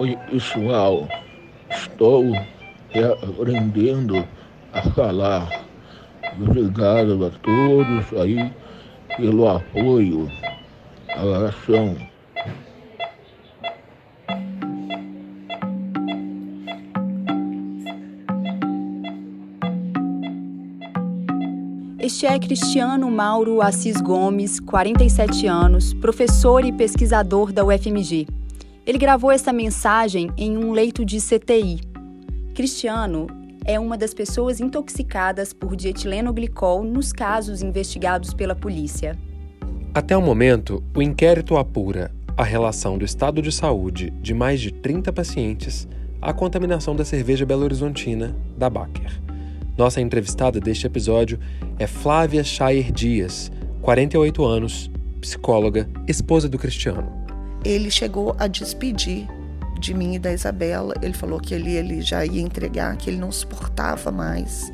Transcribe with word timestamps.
Oi, 0.00 0.16
pessoal, 0.28 1.06
estou 1.70 2.24
aprendendo 3.22 4.26
a 4.72 4.82
falar. 4.90 5.64
Obrigado 6.40 7.26
a 7.26 7.30
todos 7.30 8.20
aí 8.20 8.52
pelo 9.16 9.48
apoio. 9.48 10.28
Abração. 11.14 11.96
Este 22.00 22.26
é 22.26 22.38
Cristiano 22.38 23.10
Mauro 23.10 23.62
Assis 23.62 24.00
Gomes, 24.00 24.58
47 24.58 25.46
anos, 25.46 25.94
professor 25.94 26.64
e 26.64 26.72
pesquisador 26.72 27.52
da 27.52 27.64
UFMG. 27.64 28.26
Ele 28.86 28.98
gravou 28.98 29.30
essa 29.30 29.50
mensagem 29.50 30.30
em 30.36 30.58
um 30.58 30.70
leito 30.72 31.06
de 31.06 31.18
CTI. 31.18 31.80
Cristiano 32.54 33.26
é 33.64 33.80
uma 33.80 33.96
das 33.96 34.12
pessoas 34.12 34.60
intoxicadas 34.60 35.54
por 35.54 35.74
dietilenoglicol 35.74 36.84
nos 36.84 37.10
casos 37.10 37.62
investigados 37.62 38.34
pela 38.34 38.54
polícia. 38.54 39.18
Até 39.94 40.14
o 40.14 40.20
momento, 40.20 40.84
o 40.94 41.00
inquérito 41.00 41.56
apura 41.56 42.12
a 42.36 42.44
relação 42.44 42.98
do 42.98 43.06
estado 43.06 43.40
de 43.40 43.50
saúde 43.50 44.10
de 44.20 44.34
mais 44.34 44.60
de 44.60 44.70
30 44.70 45.10
pacientes 45.14 45.88
à 46.20 46.34
contaminação 46.34 46.94
da 46.94 47.06
cerveja 47.06 47.46
Belo 47.46 47.64
Horizontina 47.64 48.36
da 48.58 48.68
Baker. 48.68 49.18
Nossa 49.78 50.00
entrevistada 50.00 50.60
deste 50.60 50.86
episódio 50.86 51.38
é 51.78 51.86
Flávia 51.86 52.44
Chayer 52.44 52.92
Dias, 52.92 53.50
48 53.80 54.44
anos, 54.44 54.90
psicóloga, 55.22 55.88
esposa 56.06 56.50
do 56.50 56.58
Cristiano. 56.58 57.23
Ele 57.64 57.90
chegou 57.90 58.36
a 58.38 58.46
despedir 58.46 59.26
de 59.78 59.94
mim 59.94 60.14
e 60.14 60.18
da 60.18 60.32
Isabela. 60.32 60.94
Ele 61.02 61.14
falou 61.14 61.40
que 61.40 61.54
ele, 61.54 61.72
ele 61.72 62.02
já 62.02 62.24
ia 62.24 62.40
entregar, 62.40 62.96
que 62.96 63.10
ele 63.10 63.18
não 63.18 63.32
suportava 63.32 64.10
mais, 64.10 64.72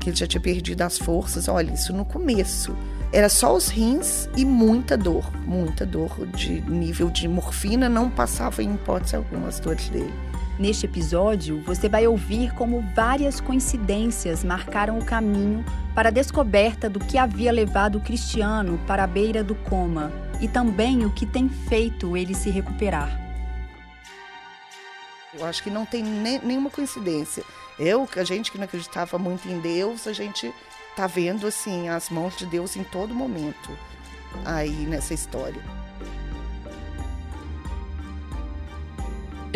que 0.00 0.10
ele 0.10 0.16
já 0.16 0.26
tinha 0.26 0.40
perdido 0.40 0.82
as 0.82 0.98
forças. 0.98 1.48
Olha, 1.48 1.72
isso 1.72 1.92
no 1.92 2.04
começo. 2.04 2.76
Era 3.12 3.28
só 3.28 3.54
os 3.54 3.68
rins 3.68 4.28
e 4.36 4.44
muita 4.44 4.96
dor, 4.96 5.30
muita 5.46 5.86
dor 5.86 6.26
de 6.34 6.60
nível 6.62 7.08
de 7.08 7.28
morfina, 7.28 7.88
não 7.88 8.10
passava 8.10 8.62
em 8.62 8.74
hipótese 8.74 9.16
alguma 9.16 9.48
as 9.48 9.60
dores 9.60 9.88
dele. 9.88 10.12
Neste 10.58 10.86
episódio, 10.86 11.60
você 11.60 11.86
vai 11.86 12.06
ouvir 12.06 12.54
como 12.54 12.80
várias 12.94 13.40
coincidências 13.40 14.42
marcaram 14.42 14.98
o 14.98 15.04
caminho 15.04 15.62
para 15.94 16.08
a 16.08 16.12
descoberta 16.12 16.88
do 16.88 16.98
que 16.98 17.18
havia 17.18 17.52
levado 17.52 17.98
o 17.98 18.00
Cristiano 18.00 18.80
para 18.86 19.04
a 19.04 19.06
beira 19.06 19.44
do 19.44 19.54
coma 19.54 20.10
e 20.40 20.48
também 20.48 21.04
o 21.04 21.12
que 21.12 21.26
tem 21.26 21.46
feito 21.48 22.16
ele 22.16 22.34
se 22.34 22.48
recuperar. 22.48 23.20
Eu 25.34 25.44
acho 25.44 25.62
que 25.62 25.68
não 25.68 25.84
tem 25.84 26.02
nem, 26.02 26.38
nenhuma 26.38 26.70
coincidência. 26.70 27.44
Eu, 27.78 28.08
a 28.16 28.24
gente 28.24 28.50
que 28.50 28.56
não 28.56 28.64
acreditava 28.64 29.18
muito 29.18 29.46
em 29.46 29.60
Deus, 29.60 30.06
a 30.06 30.12
gente 30.14 30.50
tá 30.96 31.06
vendo 31.06 31.46
assim 31.46 31.90
as 31.90 32.08
mãos 32.08 32.34
de 32.34 32.46
Deus 32.46 32.76
em 32.76 32.82
todo 32.82 33.14
momento 33.14 33.70
aí 34.42 34.86
nessa 34.86 35.12
história. 35.12 35.60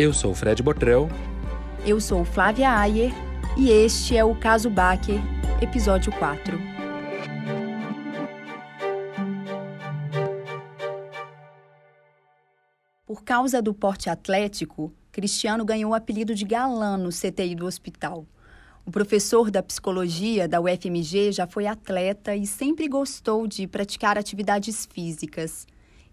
Eu 0.01 0.11
sou 0.11 0.33
Fred 0.33 0.63
Botrel. 0.63 1.07
Eu 1.85 2.01
sou 2.01 2.25
Flávia 2.25 2.71
Ayer 2.71 3.11
e 3.55 3.69
este 3.69 4.17
é 4.17 4.25
o 4.25 4.33
Caso 4.33 4.67
Baker, 4.67 5.19
episódio 5.61 6.11
4. 6.13 6.57
Por 13.05 13.23
causa 13.23 13.61
do 13.61 13.75
porte 13.75 14.09
atlético, 14.09 14.91
Cristiano 15.11 15.63
ganhou 15.63 15.91
o 15.91 15.93
apelido 15.93 16.33
de 16.33 16.45
galã 16.45 16.97
no 16.97 17.09
CTI 17.09 17.53
do 17.53 17.67
hospital. 17.67 18.25
O 18.83 18.89
professor 18.89 19.51
da 19.51 19.61
psicologia 19.61 20.47
da 20.47 20.59
UFMG 20.59 21.31
já 21.31 21.45
foi 21.45 21.67
atleta 21.67 22.35
e 22.35 22.47
sempre 22.47 22.87
gostou 22.87 23.45
de 23.45 23.67
praticar 23.67 24.17
atividades 24.17 24.83
físicas. 24.83 25.67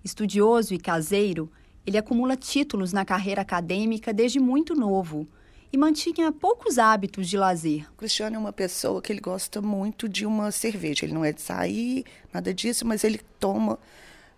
Estudioso 0.04 0.74
e 0.74 0.78
caseiro, 0.78 1.50
ele 1.88 1.97
acumula 1.97 2.37
títulos 2.37 2.93
na 2.93 3.03
carreira 3.03 3.41
acadêmica 3.41 4.12
desde 4.12 4.38
muito 4.38 4.75
novo 4.75 5.26
e 5.72 5.78
mantinha 5.78 6.31
poucos 6.31 6.78
hábitos 6.78 7.26
de 7.26 7.38
lazer. 7.38 7.91
O 7.93 7.97
Cristiano 7.97 8.37
é 8.37 8.38
uma 8.38 8.53
pessoa 8.53 9.00
que 9.00 9.10
ele 9.10 9.21
gosta 9.21 9.62
muito 9.62 10.06
de 10.06 10.26
uma 10.26 10.50
cerveja. 10.50 11.06
Ele 11.06 11.15
não 11.15 11.25
é 11.25 11.32
de 11.32 11.41
sair, 11.41 12.04
nada 12.31 12.53
disso, 12.53 12.87
mas 12.87 13.04
ele 13.04 13.22
toma 13.41 13.78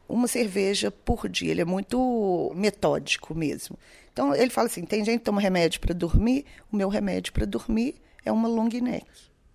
uma 0.09 0.29
cerveja 0.29 0.93
por 0.93 1.29
dia. 1.29 1.51
Ele 1.51 1.61
é 1.61 1.65
muito 1.65 2.53
metódico 2.55 3.35
mesmo. 3.35 3.77
Então 4.13 4.33
ele 4.33 4.51
fala 4.51 4.69
assim: 4.69 4.85
tem 4.85 5.05
gente 5.05 5.19
que 5.19 5.25
toma 5.25 5.41
remédio 5.41 5.81
para 5.81 5.93
dormir, 5.93 6.45
o 6.71 6.77
meu 6.77 6.89
remédio 6.89 7.33
para 7.33 7.47
dormir 7.47 7.97
é 8.25 8.31
uma 8.31 8.47
long 8.47 8.69
neck. 8.69 9.07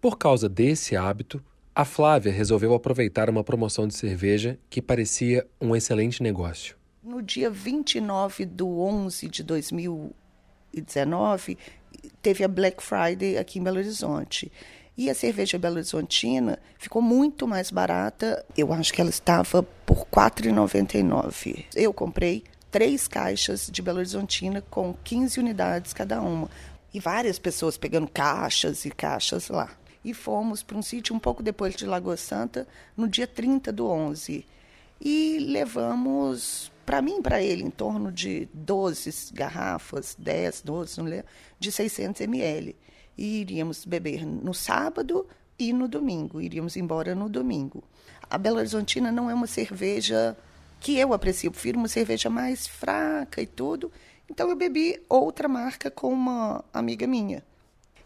Por 0.01 0.17
causa 0.17 0.49
desse 0.49 0.97
hábito, 0.97 1.41
a 1.73 1.85
Flávia 1.85 2.31
resolveu 2.33 2.73
aproveitar 2.73 3.29
uma 3.29 3.43
promoção 3.43 3.87
de 3.87 3.95
cerveja 3.95 4.59
que 4.69 4.81
parecia 4.81 5.47
um 5.61 5.73
excelente 5.73 6.21
negócio. 6.21 6.75
No 7.05 7.21
dia 7.21 7.49
29 7.51 8.45
de 8.45 8.63
11 8.63 9.27
de 9.27 9.43
2019, 9.43 11.55
teve 12.19 12.43
a 12.43 12.47
Black 12.47 12.81
Friday 12.81 13.37
aqui 13.37 13.59
em 13.59 13.63
Belo 13.63 13.77
Horizonte. 13.77 14.51
E 14.97 15.07
a 15.07 15.13
cerveja 15.13 15.59
Belo 15.59 15.75
Horizontina 15.75 16.57
ficou 16.79 17.03
muito 17.03 17.47
mais 17.47 17.69
barata. 17.69 18.43
Eu 18.57 18.73
acho 18.73 18.91
que 18.91 18.99
ela 18.99 19.11
estava 19.11 19.61
por 19.61 19.99
R$ 19.99 20.05
4,99. 20.11 21.65
Eu 21.75 21.93
comprei 21.93 22.43
três 22.71 23.07
caixas 23.07 23.69
de 23.71 23.83
Belo 23.83 23.99
Horizontina 23.99 24.63
com 24.71 24.95
15 25.03 25.39
unidades 25.39 25.93
cada 25.93 26.19
uma. 26.23 26.49
E 26.91 26.99
várias 26.99 27.37
pessoas 27.37 27.77
pegando 27.77 28.07
caixas 28.07 28.83
e 28.83 28.89
caixas 28.89 29.49
lá. 29.49 29.69
E 30.03 30.11
fomos 30.11 30.63
para 30.63 30.75
um 30.75 30.81
sítio 30.81 31.15
um 31.15 31.19
pouco 31.19 31.43
depois 31.43 31.75
de 31.75 31.85
Lagoa 31.85 32.17
Santa, 32.17 32.67
no 32.97 33.07
dia 33.07 33.27
30 33.27 33.71
do 33.71 33.87
11. 33.87 34.43
E 34.99 35.37
levamos 35.39 36.71
para 36.85 37.01
mim 37.01 37.21
para 37.21 37.41
ele, 37.41 37.63
em 37.63 37.69
torno 37.69 38.11
de 38.11 38.47
12 38.53 39.33
garrafas, 39.33 40.15
10, 40.17 40.61
12, 40.61 40.97
não 40.99 41.05
lembro, 41.05 41.25
de 41.59 41.71
600 41.71 42.21
ml. 42.21 42.75
E 43.17 43.41
iríamos 43.41 43.85
beber 43.85 44.25
no 44.25 44.53
sábado 44.53 45.27
e 45.57 45.73
no 45.73 45.87
domingo. 45.87 46.41
Iríamos 46.41 46.77
embora 46.77 47.15
no 47.15 47.27
domingo. 47.27 47.83
A 48.29 48.37
Belo 48.37 48.57
Horizontina 48.57 49.11
não 49.11 49.29
é 49.29 49.33
uma 49.33 49.47
cerveja 49.47 50.37
que 50.79 50.97
eu 50.97 51.13
aprecio. 51.13 51.47
Eu 51.47 51.51
prefiro 51.51 51.79
uma 51.79 51.87
cerveja 51.87 52.29
mais 52.29 52.67
fraca 52.67 53.41
e 53.41 53.47
tudo. 53.47 53.91
Então 54.29 54.49
eu 54.49 54.55
bebi 54.55 55.01
outra 55.07 55.47
marca 55.47 55.89
com 55.89 56.11
uma 56.11 56.63
amiga 56.73 57.07
minha. 57.07 57.43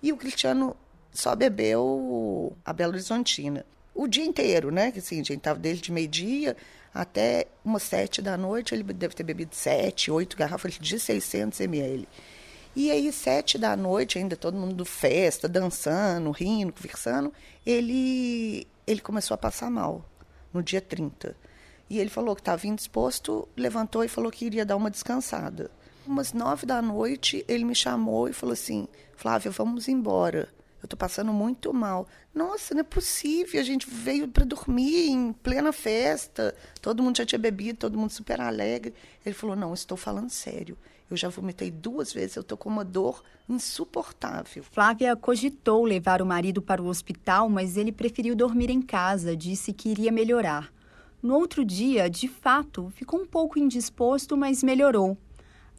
E 0.02 0.14
o 0.14 0.18
Cristiano 0.18 0.76
só 1.12 1.36
bebeu 1.36 2.56
a 2.64 2.72
Belo 2.72 2.94
Horizontina. 2.94 3.66
O 3.96 4.08
dia 4.08 4.24
inteiro, 4.24 4.72
né? 4.72 4.94
Assim, 4.96 5.16
a 5.16 5.24
gente 5.24 5.34
estava 5.34 5.60
desde 5.60 5.92
meio-dia 5.92 6.56
até 6.94 7.48
umas 7.64 7.84
sete 7.84 8.22
da 8.22 8.38
noite, 8.38 8.74
ele 8.74 8.84
deve 8.84 9.16
ter 9.16 9.24
bebido 9.24 9.56
sete, 9.56 10.12
oito 10.12 10.36
garrafas 10.36 10.74
de 10.74 11.00
600 11.00 11.60
ml. 11.62 12.08
E 12.76 12.92
aí, 12.92 13.12
sete 13.12 13.58
da 13.58 13.76
noite, 13.76 14.18
ainda 14.18 14.36
todo 14.36 14.58
mundo 14.58 14.86
festa, 14.86 15.48
dançando, 15.48 16.32
rindo, 16.32 16.72
conversando, 16.72 17.34
ele, 17.66 18.68
ele 18.86 19.02
começou 19.02 19.36
a 19.36 19.38
passar 19.38 19.70
mal, 19.70 20.06
no 20.54 20.62
dia 20.62 20.80
30. 20.80 21.36
E 21.90 22.00
ele 22.00 22.10
falou 22.10 22.36
que 22.36 22.42
estava 22.42 22.68
indisposto, 22.68 23.48
levantou 23.58 24.04
e 24.04 24.08
falou 24.08 24.32
que 24.32 24.46
iria 24.46 24.66
dar 24.66 24.76
uma 24.76 24.92
descansada. 24.92 25.72
Umas 26.06 26.34
nove 26.34 26.66
da 26.66 26.82
noite, 26.82 27.44
ele 27.48 27.66
me 27.66 27.76
chamou 27.76 28.30
e 28.30 28.34
falou 28.34 28.54
assim: 28.54 28.88
Flávia, 29.16 29.52
vamos 29.52 29.88
embora. 29.88 30.48
Eu 30.82 30.86
estou 30.86 30.98
passando 30.98 31.34
muito 31.34 31.74
mal. 31.74 32.08
Nossa, 32.34 32.74
não 32.74 32.82
é 32.82 32.84
possível. 32.84 33.60
A 33.60 33.64
gente 33.64 33.90
veio 33.90 34.28
para 34.28 34.46
dormir 34.46 35.10
em 35.10 35.34
plena 35.34 35.74
festa. 35.74 36.56
Todo 36.82 37.04
mundo 37.04 37.18
já 37.18 37.26
tinha 37.26 37.40
bebido, 37.40 37.80
todo 37.80 37.98
mundo 37.98 38.12
super 38.12 38.40
alegre. 38.40 38.94
Ele 39.26 39.36
falou: 39.36 39.56
Não, 39.56 39.74
estou 39.74 39.98
falando 39.98 40.30
sério. 40.30 40.78
Eu 41.10 41.18
já 41.18 41.28
vomitei 41.28 41.72
duas 41.72 42.14
vezes, 42.14 42.36
eu 42.36 42.42
estou 42.42 42.58
com 42.58 42.70
uma 42.70 42.86
dor 42.86 43.24
insuportável. 43.48 44.64
Flávia 44.64 45.16
cogitou 45.16 45.84
levar 45.84 46.22
o 46.22 46.26
marido 46.26 46.62
para 46.62 46.82
o 46.82 46.86
hospital, 46.86 47.50
mas 47.50 47.78
ele 47.78 47.92
preferiu 47.92 48.36
dormir 48.36 48.70
em 48.70 48.82
casa, 48.82 49.36
disse 49.36 49.74
que 49.74 49.90
iria 49.90 50.12
melhorar. 50.12 50.72
No 51.22 51.36
outro 51.36 51.66
dia, 51.66 52.08
de 52.08 52.28
fato, 52.28 52.94
ficou 52.96 53.20
um 53.20 53.26
pouco 53.26 53.58
indisposto, 53.58 54.38
mas 54.38 54.62
melhorou. 54.62 55.18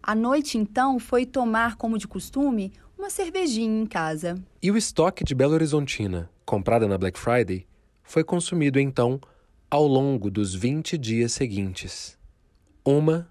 À 0.03 0.15
noite, 0.17 0.59
então, 0.59 0.99
foi 0.99 1.25
tomar, 1.25 1.77
como 1.77 1.97
de 1.97 2.09
costume, 2.09 2.73
uma 3.01 3.09
cervejinha 3.09 3.83
em 3.83 3.87
casa. 3.87 4.39
E 4.63 4.71
o 4.71 4.77
estoque 4.77 5.25
de 5.25 5.35
Belo 5.35 5.55
Horizontina, 5.55 6.29
comprada 6.45 6.87
na 6.87 6.99
Black 6.99 7.19
Friday, 7.19 7.67
foi 8.03 8.23
consumido 8.23 8.79
então 8.79 9.19
ao 9.71 9.87
longo 9.87 10.31
dos 10.31 10.55
20 10.55 10.99
dias 10.99 11.33
seguintes, 11.33 12.19
uma 12.85 13.27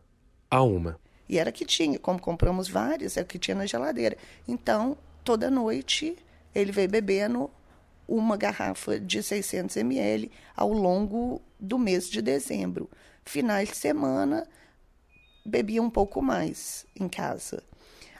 a 0.50 0.64
uma. 0.64 1.00
E 1.30 1.38
era 1.38 1.52
que 1.52 1.64
tinha, 1.66 2.00
como 2.00 2.20
compramos 2.20 2.68
várias, 2.68 3.16
é 3.16 3.22
o 3.22 3.26
que 3.26 3.38
tinha 3.38 3.54
na 3.54 3.68
geladeira. 3.68 4.18
Então, 4.48 4.98
toda 5.24 5.52
noite, 5.52 6.16
ele 6.56 6.72
veio 6.72 6.90
bebendo 6.90 7.48
uma 8.08 8.36
garrafa 8.36 9.00
de 9.00 9.22
600 9.22 9.78
ml 9.78 10.32
ao 10.58 10.74
longo 10.74 11.44
do 11.60 11.78
mês 11.78 12.10
de 12.10 12.24
dezembro. 12.24 12.90
Finais 13.24 13.70
de 13.70 13.76
semana, 13.76 14.48
bebia 15.46 15.80
um 15.80 15.92
pouco 15.92 16.24
mais 16.24 16.88
em 17.00 17.08
casa. 17.08 17.62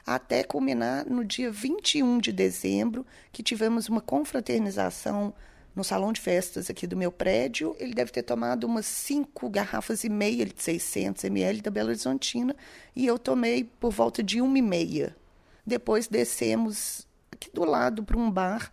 Até 0.06 0.42
culminar 0.42 1.06
no 1.06 1.24
dia 1.24 1.50
21 1.50 2.18
de 2.18 2.32
dezembro, 2.32 3.06
que 3.32 3.42
tivemos 3.42 3.88
uma 3.88 4.00
confraternização 4.00 5.32
no 5.74 5.84
salão 5.84 6.12
de 6.12 6.20
festas 6.20 6.68
aqui 6.68 6.86
do 6.86 6.96
meu 6.96 7.12
prédio. 7.12 7.76
Ele 7.78 7.94
deve 7.94 8.10
ter 8.10 8.22
tomado 8.22 8.64
umas 8.64 8.86
cinco 8.86 9.48
garrafas 9.48 10.04
e 10.04 10.08
meia 10.08 10.44
de 10.44 10.54
600 10.56 11.24
ml 11.24 11.60
da 11.62 11.70
Belo 11.70 11.88
Horizontina 11.88 12.56
e 12.94 13.06
eu 13.06 13.18
tomei 13.18 13.64
por 13.64 13.92
volta 13.92 14.22
de 14.22 14.40
uma 14.40 14.58
e 14.58 14.62
meia. 14.62 15.16
Depois 15.64 16.08
descemos 16.08 17.06
aqui 17.30 17.50
do 17.52 17.64
lado 17.64 18.02
para 18.02 18.18
um 18.18 18.30
bar 18.30 18.72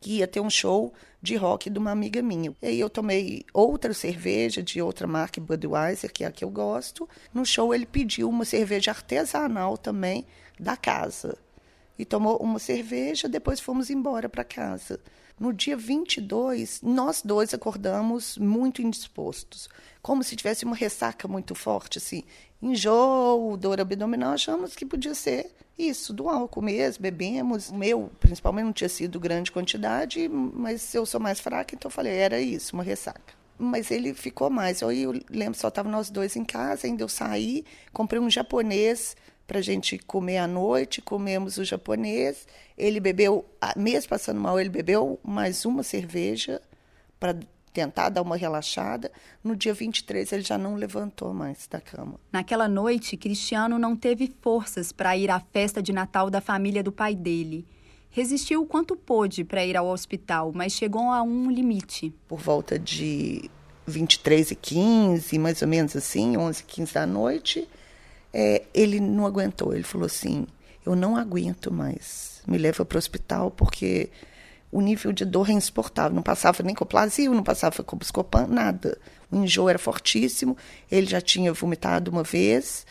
que 0.00 0.18
ia 0.18 0.26
ter 0.26 0.40
um 0.40 0.50
show 0.50 0.92
de 1.22 1.34
rock 1.34 1.70
de 1.70 1.78
uma 1.78 1.90
amiga 1.90 2.20
minha. 2.20 2.54
E 2.60 2.66
aí 2.66 2.80
eu 2.80 2.90
tomei 2.90 3.44
outra 3.54 3.94
cerveja 3.94 4.62
de 4.62 4.82
outra 4.82 5.06
marca, 5.06 5.40
Budweiser, 5.40 6.12
que 6.12 6.24
é 6.24 6.26
a 6.26 6.30
que 6.30 6.44
eu 6.44 6.50
gosto. 6.50 7.08
No 7.32 7.46
show 7.46 7.74
ele 7.74 7.86
pediu 7.86 8.28
uma 8.28 8.44
cerveja 8.44 8.90
artesanal 8.90 9.78
também 9.78 10.26
da 10.58 10.76
casa. 10.76 11.36
E 11.98 12.04
tomou 12.04 12.36
uma 12.38 12.58
cerveja, 12.58 13.28
depois 13.28 13.60
fomos 13.60 13.90
embora 13.90 14.28
para 14.28 14.42
casa. 14.42 15.00
No 15.38 15.52
dia 15.52 15.76
22, 15.76 16.80
nós 16.82 17.20
dois 17.22 17.52
acordamos 17.52 18.38
muito 18.38 18.80
indispostos, 18.80 19.68
como 20.00 20.22
se 20.22 20.36
tivesse 20.36 20.64
uma 20.64 20.76
ressaca 20.76 21.26
muito 21.26 21.56
forte, 21.56 21.98
assim, 21.98 22.22
enjoo, 22.62 23.56
dor 23.56 23.80
abdominal. 23.80 24.32
Achamos 24.32 24.76
que 24.76 24.86
podia 24.86 25.14
ser 25.14 25.50
isso, 25.76 26.12
do 26.12 26.28
álcool 26.28 26.62
mesmo, 26.62 27.02
bebemos. 27.02 27.70
O 27.70 27.74
meu, 27.74 28.10
principalmente, 28.20 28.64
não 28.64 28.72
tinha 28.72 28.88
sido 28.88 29.18
grande 29.18 29.50
quantidade, 29.50 30.28
mas 30.28 30.94
eu 30.94 31.04
sou 31.04 31.20
mais 31.20 31.40
fraca, 31.40 31.74
então 31.74 31.88
eu 31.88 31.92
falei, 31.92 32.12
era 32.12 32.40
isso, 32.40 32.74
uma 32.74 32.84
ressaca. 32.84 33.34
Mas 33.58 33.90
ele 33.90 34.14
ficou 34.14 34.50
mais. 34.50 34.82
Eu, 34.82 35.12
lembro, 35.28 35.58
só 35.58 35.68
estavam 35.68 35.90
nós 35.90 36.10
dois 36.10 36.36
em 36.36 36.44
casa, 36.44 36.86
ainda 36.86 37.02
eu 37.02 37.08
saí, 37.08 37.64
comprei 37.92 38.20
um 38.20 38.30
japonês 38.30 39.16
para 39.46 39.58
a 39.58 39.62
gente 39.62 39.98
comer 39.98 40.38
à 40.38 40.46
noite, 40.46 41.02
comemos 41.02 41.58
o 41.58 41.64
japonês. 41.64 42.46
Ele 42.76 42.98
bebeu, 43.00 43.44
mesmo 43.76 44.08
passando 44.08 44.40
mal, 44.40 44.58
ele 44.58 44.70
bebeu 44.70 45.18
mais 45.22 45.64
uma 45.64 45.82
cerveja 45.82 46.60
para 47.20 47.36
tentar 47.72 48.08
dar 48.08 48.22
uma 48.22 48.36
relaxada. 48.36 49.10
No 49.42 49.54
dia 49.54 49.74
23, 49.74 50.32
ele 50.32 50.42
já 50.42 50.56
não 50.56 50.76
levantou 50.76 51.34
mais 51.34 51.66
da 51.66 51.80
cama. 51.80 52.18
Naquela 52.32 52.68
noite, 52.68 53.16
Cristiano 53.16 53.78
não 53.78 53.96
teve 53.96 54.32
forças 54.40 54.92
para 54.92 55.16
ir 55.16 55.30
à 55.30 55.40
festa 55.40 55.82
de 55.82 55.92
Natal 55.92 56.30
da 56.30 56.40
família 56.40 56.82
do 56.82 56.92
pai 56.92 57.14
dele. 57.14 57.66
Resistiu 58.10 58.62
o 58.62 58.66
quanto 58.66 58.94
pôde 58.94 59.42
para 59.42 59.66
ir 59.66 59.76
ao 59.76 59.88
hospital, 59.88 60.52
mas 60.54 60.72
chegou 60.72 61.10
a 61.10 61.20
um 61.22 61.50
limite. 61.50 62.14
Por 62.28 62.38
volta 62.38 62.78
de 62.78 63.50
23 63.86 64.52
e 64.52 64.54
15, 64.54 65.38
mais 65.38 65.60
ou 65.60 65.68
menos 65.68 65.96
assim, 65.96 66.36
11 66.36 66.60
e 66.60 66.64
15 66.64 66.94
da 66.94 67.06
noite, 67.06 67.68
é, 68.34 68.62
ele 68.74 68.98
não 68.98 69.24
aguentou. 69.24 69.72
Ele 69.72 69.84
falou 69.84 70.06
assim: 70.06 70.46
Eu 70.84 70.96
não 70.96 71.16
aguento 71.16 71.72
mais. 71.72 72.42
Me 72.46 72.58
leva 72.58 72.84
para 72.84 72.96
o 72.96 72.98
hospital 72.98 73.50
porque 73.52 74.10
o 74.72 74.80
nível 74.80 75.12
de 75.12 75.24
dor 75.24 75.48
é 75.48 75.52
insuportável. 75.52 76.12
Não 76.12 76.22
passava 76.22 76.64
nem 76.64 76.74
com 76.74 76.84
plasio, 76.84 77.32
não 77.32 77.44
passava 77.44 77.84
com 77.84 77.96
buscopan, 77.96 78.48
nada. 78.48 78.98
O 79.30 79.36
enjoo 79.36 79.68
era 79.68 79.78
fortíssimo. 79.78 80.56
Ele 80.90 81.06
já 81.06 81.20
tinha 81.20 81.52
vomitado 81.52 82.10
uma 82.10 82.24
vez 82.24 82.84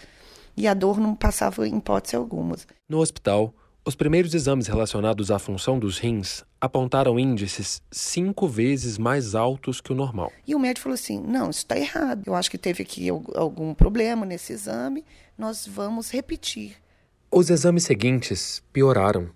e 0.55 0.65
a 0.65 0.73
dor 0.73 0.97
não 0.97 1.13
passava 1.13 1.67
em 1.67 1.77
hipótese 1.77 2.15
alguma. 2.15 2.55
No 2.87 2.99
hospital, 2.99 3.53
os 3.85 3.95
primeiros 3.95 4.33
exames 4.33 4.67
relacionados 4.67 5.29
à 5.29 5.37
função 5.37 5.77
dos 5.77 5.97
rins 5.97 6.45
apontaram 6.61 7.19
índices 7.19 7.81
cinco 7.91 8.47
vezes 8.47 8.97
mais 8.97 9.35
altos 9.35 9.81
que 9.81 9.91
o 9.91 9.95
normal. 9.95 10.31
E 10.47 10.55
o 10.55 10.59
médico 10.59 10.83
falou 10.83 10.93
assim: 10.93 11.19
não, 11.21 11.49
isso 11.49 11.59
está 11.59 11.77
errado. 11.77 12.23
Eu 12.25 12.33
acho 12.33 12.49
que 12.49 12.57
teve 12.57 12.83
aqui 12.83 13.09
algum 13.09 13.73
problema 13.73 14.25
nesse 14.25 14.53
exame, 14.53 15.03
nós 15.37 15.67
vamos 15.67 16.11
repetir. 16.11 16.77
Os 17.31 17.49
exames 17.49 17.83
seguintes 17.83 18.61
pioraram. 18.71 19.29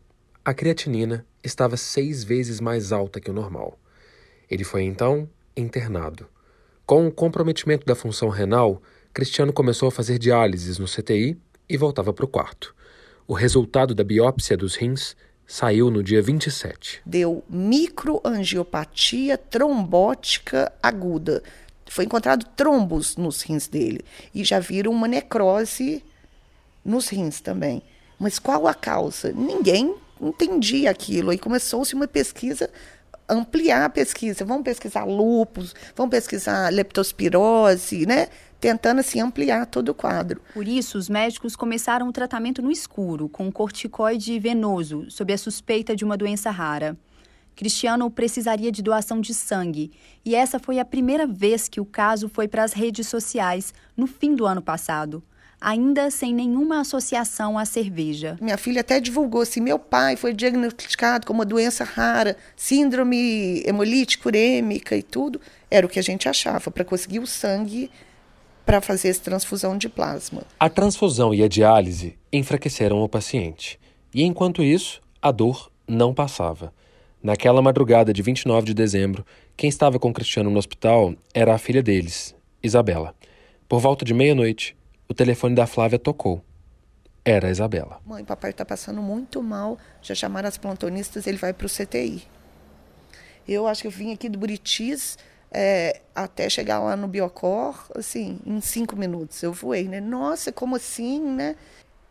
A 0.46 0.54
creatinina 0.54 1.26
estava 1.44 1.76
seis 1.76 2.24
vezes 2.24 2.60
mais 2.60 2.92
alta 2.92 3.20
que 3.20 3.32
o 3.32 3.34
normal. 3.34 3.78
Ele 4.50 4.64
foi 4.64 4.84
então 4.84 5.30
internado. 5.56 6.28
Com 6.86 7.08
o 7.08 7.12
comprometimento 7.12 7.86
da 7.86 7.96
função 7.96 8.30
renal, 8.30 8.82
Cristiano 9.14 9.52
começou 9.52 9.90
a 9.90 9.92
fazer 9.92 10.20
diálises 10.20 10.78
no 10.78 10.86
CTI 10.86 11.38
e 11.68 11.76
voltava 11.76 12.14
para 12.14 12.24
o 12.24 12.30
quarto. 12.30 12.74
O 13.28 13.34
resultado 13.34 13.94
da 13.94 14.04
biópsia 14.04 14.56
dos 14.56 14.76
rins 14.76 15.16
saiu 15.46 15.90
no 15.90 16.04
dia 16.04 16.22
27. 16.22 17.02
Deu 17.06 17.44
microangiopatia 17.50 19.38
trombótica 19.38 20.72
aguda. 20.82 21.42
Foi 21.90 22.06
encontrado 22.06 22.46
trombos 22.56 23.16
nos 23.18 23.42
rins 23.42 23.68
dele 23.68 24.02
e 24.34 24.44
já 24.44 24.60
viram 24.60 24.92
uma 24.92 25.08
necrose 25.08 26.04
nos 26.84 27.10
rins 27.10 27.42
também. 27.42 27.82
Mas 28.20 28.40
qual 28.40 28.68
a 28.68 28.74
causa? 28.74 29.32
Ninguém 29.32 29.96
entendia 30.22 30.90
aquilo. 30.90 31.32
E 31.32 31.38
começou-se 31.38 31.94
uma 31.94 32.08
pesquisa 32.08 32.70
ampliar 33.30 33.86
a 33.86 33.90
pesquisa. 33.90 34.46
Vamos 34.46 34.64
pesquisar 34.64 35.04
lúpus, 35.04 35.76
vamos 35.96 36.12
pesquisar 36.12 36.72
leptospirose, 36.72 38.06
né? 38.06 38.30
Tentando 38.60 39.00
assim 39.00 39.20
ampliar 39.20 39.68
todo 39.68 39.90
o 39.90 39.94
quadro. 39.94 40.42
Por 40.54 40.68
isso, 40.68 40.98
os 40.98 41.10
médicos 41.10 41.56
começaram 41.56 42.08
o 42.08 42.12
tratamento 42.12 42.62
no 42.62 42.72
escuro, 42.72 43.30
com 43.30 43.52
corticoide 43.52 44.40
venoso, 44.40 45.06
sob 45.12 45.32
a 45.32 45.38
suspeita 45.38 45.96
de 45.96 46.04
uma 46.04 46.18
doença 46.18 46.50
rara. 46.50 46.98
Cristiano 47.58 48.10
precisaria 48.12 48.72
de 48.72 48.84
doação 48.84 49.20
de 49.20 49.34
sangue, 49.34 49.92
e 50.24 50.36
essa 50.36 50.60
foi 50.60 50.78
a 50.78 50.86
primeira 50.86 51.26
vez 51.26 51.68
que 51.68 51.82
o 51.82 51.86
caso 51.86 52.30
foi 52.30 52.48
para 52.48 52.64
as 52.64 52.72
redes 52.72 53.08
sociais, 53.08 53.74
no 53.98 54.06
fim 54.06 54.36
do 54.36 54.46
ano 54.46 54.62
passado 54.62 55.24
ainda 55.60 56.12
sem 56.12 56.36
nenhuma 56.36 56.82
associação 56.82 57.58
à 57.58 57.66
cerveja. 57.66 58.38
Minha 58.40 58.60
filha 58.60 58.82
até 58.82 59.00
divulgou 59.00 59.42
assim: 59.42 59.60
meu 59.60 59.80
pai 59.80 60.16
foi 60.16 60.32
diagnosticado 60.32 61.26
com 61.26 61.34
uma 61.34 61.44
doença 61.44 61.84
rara, 61.84 62.38
síndrome 62.56 63.64
hemolítica 63.66 64.30
urêmica 64.30 64.96
e 64.96 65.02
tudo. 65.02 65.42
Era 65.70 65.84
o 65.84 65.90
que 65.90 65.98
a 65.98 66.04
gente 66.04 66.30
achava 66.30 66.70
para 66.70 66.86
conseguir 66.86 67.18
o 67.18 67.26
sangue 67.26 67.90
para 68.68 68.82
fazer 68.82 69.08
essa 69.08 69.22
transfusão 69.22 69.76
de 69.76 69.90
plasma. 69.90 70.44
A 70.60 70.70
transfusão 70.70 71.34
e 71.34 71.42
a 71.42 71.48
diálise 71.48 72.16
enfraqueceram 72.32 73.02
o 73.02 73.10
paciente. 73.10 73.80
E 74.14 74.22
enquanto 74.24 74.62
isso, 74.62 75.02
a 75.20 75.32
dor 75.32 75.72
não 75.88 76.14
passava. 76.14 76.72
Naquela 77.22 77.62
madrugada 77.62 78.14
de 78.14 78.22
29 78.22 78.68
de 78.68 78.74
dezembro, 78.74 79.26
quem 79.56 79.70
estava 79.70 79.98
com 80.00 80.14
Cristiano 80.14 80.50
no 80.50 80.60
hospital 80.60 81.16
era 81.34 81.54
a 81.54 81.58
filha 81.58 81.82
deles, 81.82 82.36
Isabela. 82.62 83.16
Por 83.68 83.80
volta 83.80 84.06
de 84.06 84.14
meia-noite, 84.14 84.78
o 85.10 85.14
telefone 85.14 85.56
da 85.56 85.66
Flávia 85.66 85.98
tocou. 85.98 86.44
Era 87.26 87.48
a 87.48 87.52
Isabela. 87.52 88.00
Mãe, 88.06 88.24
papai 88.24 88.52
está 88.52 88.64
passando 88.64 89.02
muito 89.02 89.42
mal. 89.42 89.78
Já 90.02 90.16
chamaram 90.16 90.48
as 90.48 90.58
plantonistas, 90.58 91.28
ele 91.28 91.38
vai 91.38 91.54
para 91.54 91.66
o 91.66 91.70
CTI. 91.70 92.24
Eu 93.48 93.68
acho 93.68 93.82
que 93.82 93.88
eu 93.88 93.92
vim 93.92 94.14
aqui 94.14 94.30
do 94.30 94.38
Buritis 94.38 95.18
é, 95.52 96.02
até 96.14 96.50
chegar 96.50 96.80
lá 96.80 96.96
no 96.96 97.08
Biocor, 97.08 97.86
assim, 97.96 98.40
em 98.46 98.62
cinco 98.62 98.96
minutos. 98.96 99.42
Eu 99.42 99.52
voei, 99.52 99.88
né? 99.88 100.00
Nossa, 100.00 100.52
como 100.52 100.76
assim, 100.76 101.20
né? 101.20 101.56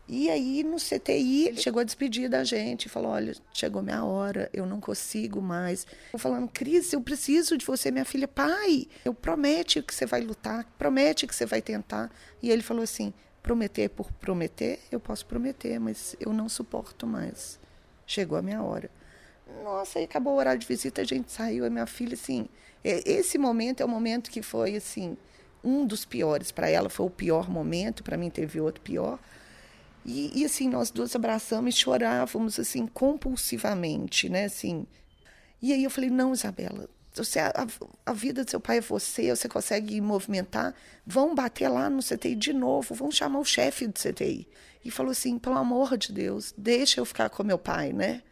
E 0.09 0.29
aí, 0.29 0.63
no 0.63 0.77
CTI, 0.77 1.49
ele 1.49 1.57
chegou 1.57 1.81
a 1.81 1.83
despedir 1.83 2.29
da 2.29 2.41
gente, 2.41 2.87
falou: 2.87 3.11
Olha, 3.11 3.35
chegou 3.51 3.81
minha 3.81 4.05
hora, 4.05 4.49
eu 4.53 4.65
não 4.65 4.79
consigo 4.79 5.41
mais. 5.41 5.85
Eu 6.13 6.19
falando, 6.19 6.47
Cris, 6.47 6.93
eu 6.93 7.01
preciso 7.01 7.57
de 7.57 7.65
você, 7.65 7.91
minha 7.91 8.05
filha. 8.05 8.27
Pai, 8.27 8.87
eu 9.03 9.13
promete 9.13 9.81
que 9.81 9.93
você 9.93 10.05
vai 10.05 10.21
lutar, 10.21 10.65
promete 10.77 11.27
que 11.27 11.35
você 11.35 11.45
vai 11.45 11.61
tentar. 11.61 12.09
E 12.41 12.49
ele 12.49 12.61
falou 12.61 12.83
assim: 12.83 13.13
Prometer 13.43 13.89
por 13.89 14.09
prometer, 14.13 14.79
eu 14.89 14.99
posso 14.99 15.25
prometer, 15.25 15.77
mas 15.77 16.15
eu 16.21 16.31
não 16.31 16.47
suporto 16.47 17.05
mais. 17.05 17.59
Chegou 18.05 18.37
a 18.37 18.41
minha 18.41 18.63
hora. 18.63 18.89
Nossa, 19.61 19.99
aí 19.99 20.05
acabou 20.05 20.33
o 20.33 20.37
horário 20.37 20.59
de 20.59 20.67
visita, 20.67 21.01
a 21.01 21.05
gente 21.05 21.31
saiu, 21.31 21.65
a 21.65 21.69
minha 21.69 21.85
filha, 21.85 22.13
assim. 22.13 22.47
Esse 22.83 23.37
momento 23.37 23.81
é 23.81 23.85
o 23.85 23.89
momento 23.89 24.31
que 24.31 24.41
foi, 24.41 24.77
assim, 24.77 25.17
um 25.61 25.85
dos 25.85 26.05
piores. 26.05 26.51
Para 26.51 26.69
ela 26.69 26.89
foi 26.89 27.05
o 27.05 27.09
pior 27.09 27.49
momento, 27.49 28.03
para 28.03 28.17
mim 28.17 28.29
teve 28.29 28.61
outro 28.61 28.81
pior 28.81 29.19
e, 30.07 30.39
e, 30.39 30.45
assim, 30.45 30.69
nós 30.69 30.89
duas 30.89 31.13
abraçamos 31.15 31.75
e 31.75 31.77
chorávamos, 31.77 32.57
assim, 32.57 32.87
compulsivamente, 32.87 34.29
né, 34.29 34.45
assim. 34.45 34.87
E 35.61 35.73
aí 35.73 35.83
eu 35.83 35.89
falei, 35.89 36.09
não, 36.09 36.31
Isabela, 36.31 36.89
você, 37.13 37.39
a, 37.39 37.67
a, 38.05 38.13
vida 38.13 38.45
do 38.45 38.49
seu 38.49 38.59
pai 38.59 38.77
é 38.77 38.81
você, 38.81 39.35
você 39.35 39.49
consegue 39.49 39.99
movimentar, 39.99 40.73
vão 41.05 41.35
bater 41.35 41.67
lá 41.67 41.89
no 41.89 42.01
CTI 42.01 42.35
de 42.35 42.53
novo, 42.53 42.95
vão 42.95 43.11
chamar 43.11 43.39
o 43.39 43.45
chefe 43.45 43.85
do 43.85 43.99
CTI. 43.99 44.47
E 44.85 44.89
falou 44.89 45.11
assim, 45.11 45.37
pelo 45.37 45.57
amor 45.57 45.97
de 45.97 46.13
Deus, 46.13 46.53
deixa 46.57 47.01
eu 47.01 47.05
ficar 47.05 47.29
com 47.29 47.43
meu 47.43 47.57
pai, 47.57 47.91
né? 47.91 48.23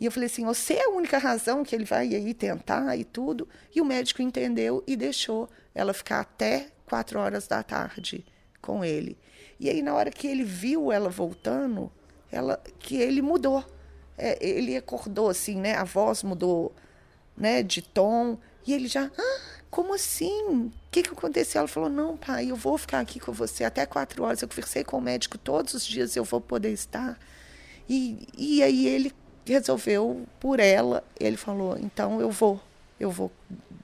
E 0.00 0.04
eu 0.04 0.10
falei 0.10 0.26
assim, 0.26 0.44
você 0.44 0.74
é 0.74 0.86
a 0.86 0.90
única 0.90 1.18
razão 1.18 1.62
que 1.62 1.76
ele 1.76 1.84
vai 1.84 2.14
aí 2.14 2.34
tentar 2.34 2.96
e 2.96 3.04
tudo. 3.04 3.48
E 3.74 3.80
o 3.80 3.84
médico 3.84 4.22
entendeu 4.22 4.82
e 4.86 4.96
deixou 4.96 5.48
ela 5.74 5.92
ficar 5.92 6.20
até 6.20 6.72
quatro 6.86 7.20
horas 7.20 7.46
da 7.46 7.62
tarde 7.62 8.24
com 8.60 8.84
ele. 8.84 9.16
E 9.60 9.68
aí, 9.68 9.82
na 9.82 9.94
hora 9.94 10.10
que 10.10 10.26
ele 10.26 10.44
viu 10.44 10.92
ela 10.92 11.08
voltando, 11.08 11.90
ela, 12.30 12.60
que 12.78 12.96
ele 12.96 13.20
mudou. 13.20 13.64
É, 14.16 14.38
ele 14.44 14.76
acordou 14.76 15.28
assim, 15.28 15.56
né? 15.56 15.74
A 15.74 15.84
voz 15.84 16.22
mudou, 16.22 16.72
né? 17.36 17.62
De 17.62 17.82
tom. 17.82 18.38
E 18.66 18.72
ele 18.72 18.86
já, 18.86 19.10
ah, 19.16 19.40
como 19.70 19.94
assim? 19.94 20.42
O 20.50 20.72
que, 20.90 21.02
que 21.02 21.10
aconteceu? 21.10 21.60
Ela 21.60 21.68
falou, 21.68 21.88
não, 21.88 22.16
pai, 22.16 22.50
eu 22.50 22.56
vou 22.56 22.78
ficar 22.78 23.00
aqui 23.00 23.18
com 23.20 23.32
você 23.32 23.64
até 23.64 23.84
quatro 23.86 24.22
horas. 24.24 24.42
Eu 24.42 24.48
conversei 24.48 24.84
com 24.84 24.98
o 24.98 25.00
médico 25.00 25.36
todos 25.38 25.74
os 25.74 25.86
dias, 25.86 26.16
eu 26.16 26.24
vou 26.24 26.40
poder 26.40 26.72
estar. 26.72 27.18
E, 27.88 28.28
e 28.36 28.62
aí 28.62 28.86
ele 28.86 29.12
resolveu 29.46 30.26
por 30.38 30.60
ela, 30.60 31.02
ele 31.18 31.36
falou, 31.36 31.78
então 31.78 32.20
eu 32.20 32.30
vou, 32.30 32.60
eu 33.00 33.10
vou, 33.10 33.32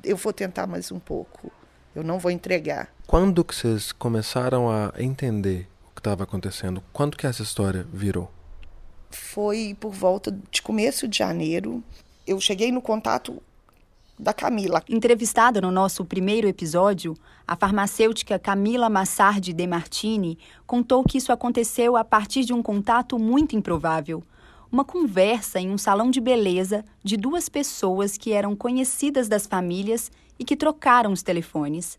eu 0.02 0.16
vou 0.16 0.32
tentar 0.32 0.66
mais 0.66 0.92
um 0.92 0.98
pouco. 0.98 1.50
Eu 1.94 2.02
não 2.02 2.18
vou 2.18 2.30
entregar. 2.30 2.93
Quando 3.06 3.44
que 3.44 3.54
vocês 3.54 3.92
começaram 3.92 4.70
a 4.70 4.92
entender 4.98 5.68
o 5.90 5.94
que 5.94 6.00
estava 6.00 6.24
acontecendo? 6.24 6.82
Quando 6.92 7.16
que 7.18 7.26
essa 7.26 7.42
história 7.42 7.86
virou? 7.92 8.30
Foi 9.10 9.76
por 9.78 9.92
volta 9.92 10.36
de 10.50 10.62
começo 10.62 11.06
de 11.06 11.18
janeiro. 11.18 11.84
Eu 12.26 12.40
cheguei 12.40 12.72
no 12.72 12.80
contato 12.80 13.42
da 14.18 14.32
Camila. 14.32 14.82
Entrevistada 14.88 15.60
no 15.60 15.70
nosso 15.70 16.04
primeiro 16.04 16.48
episódio, 16.48 17.14
a 17.46 17.54
farmacêutica 17.54 18.38
Camila 18.38 18.88
Massardi 18.88 19.52
De 19.52 19.66
Martini 19.66 20.38
contou 20.66 21.04
que 21.04 21.18
isso 21.18 21.30
aconteceu 21.30 21.96
a 21.96 22.04
partir 22.04 22.44
de 22.44 22.54
um 22.54 22.62
contato 22.62 23.18
muito 23.18 23.54
improvável. 23.54 24.22
Uma 24.72 24.84
conversa 24.84 25.60
em 25.60 25.70
um 25.70 25.78
salão 25.78 26.10
de 26.10 26.20
beleza 26.20 26.84
de 27.04 27.18
duas 27.18 27.50
pessoas 27.50 28.16
que 28.16 28.32
eram 28.32 28.56
conhecidas 28.56 29.28
das 29.28 29.46
famílias 29.46 30.10
e 30.38 30.44
que 30.44 30.56
trocaram 30.56 31.12
os 31.12 31.22
telefones. 31.22 31.98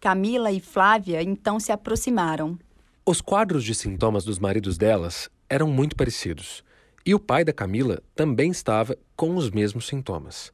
Camila 0.00 0.52
e 0.52 0.60
Flávia 0.60 1.22
então 1.22 1.58
se 1.58 1.72
aproximaram. 1.72 2.58
Os 3.04 3.20
quadros 3.20 3.64
de 3.64 3.74
sintomas 3.74 4.24
dos 4.24 4.38
maridos 4.38 4.76
delas 4.76 5.30
eram 5.48 5.68
muito 5.68 5.96
parecidos. 5.96 6.64
E 7.04 7.14
o 7.14 7.20
pai 7.20 7.44
da 7.44 7.52
Camila 7.52 8.02
também 8.14 8.50
estava 8.50 8.98
com 9.14 9.36
os 9.36 9.50
mesmos 9.50 9.86
sintomas. 9.86 10.52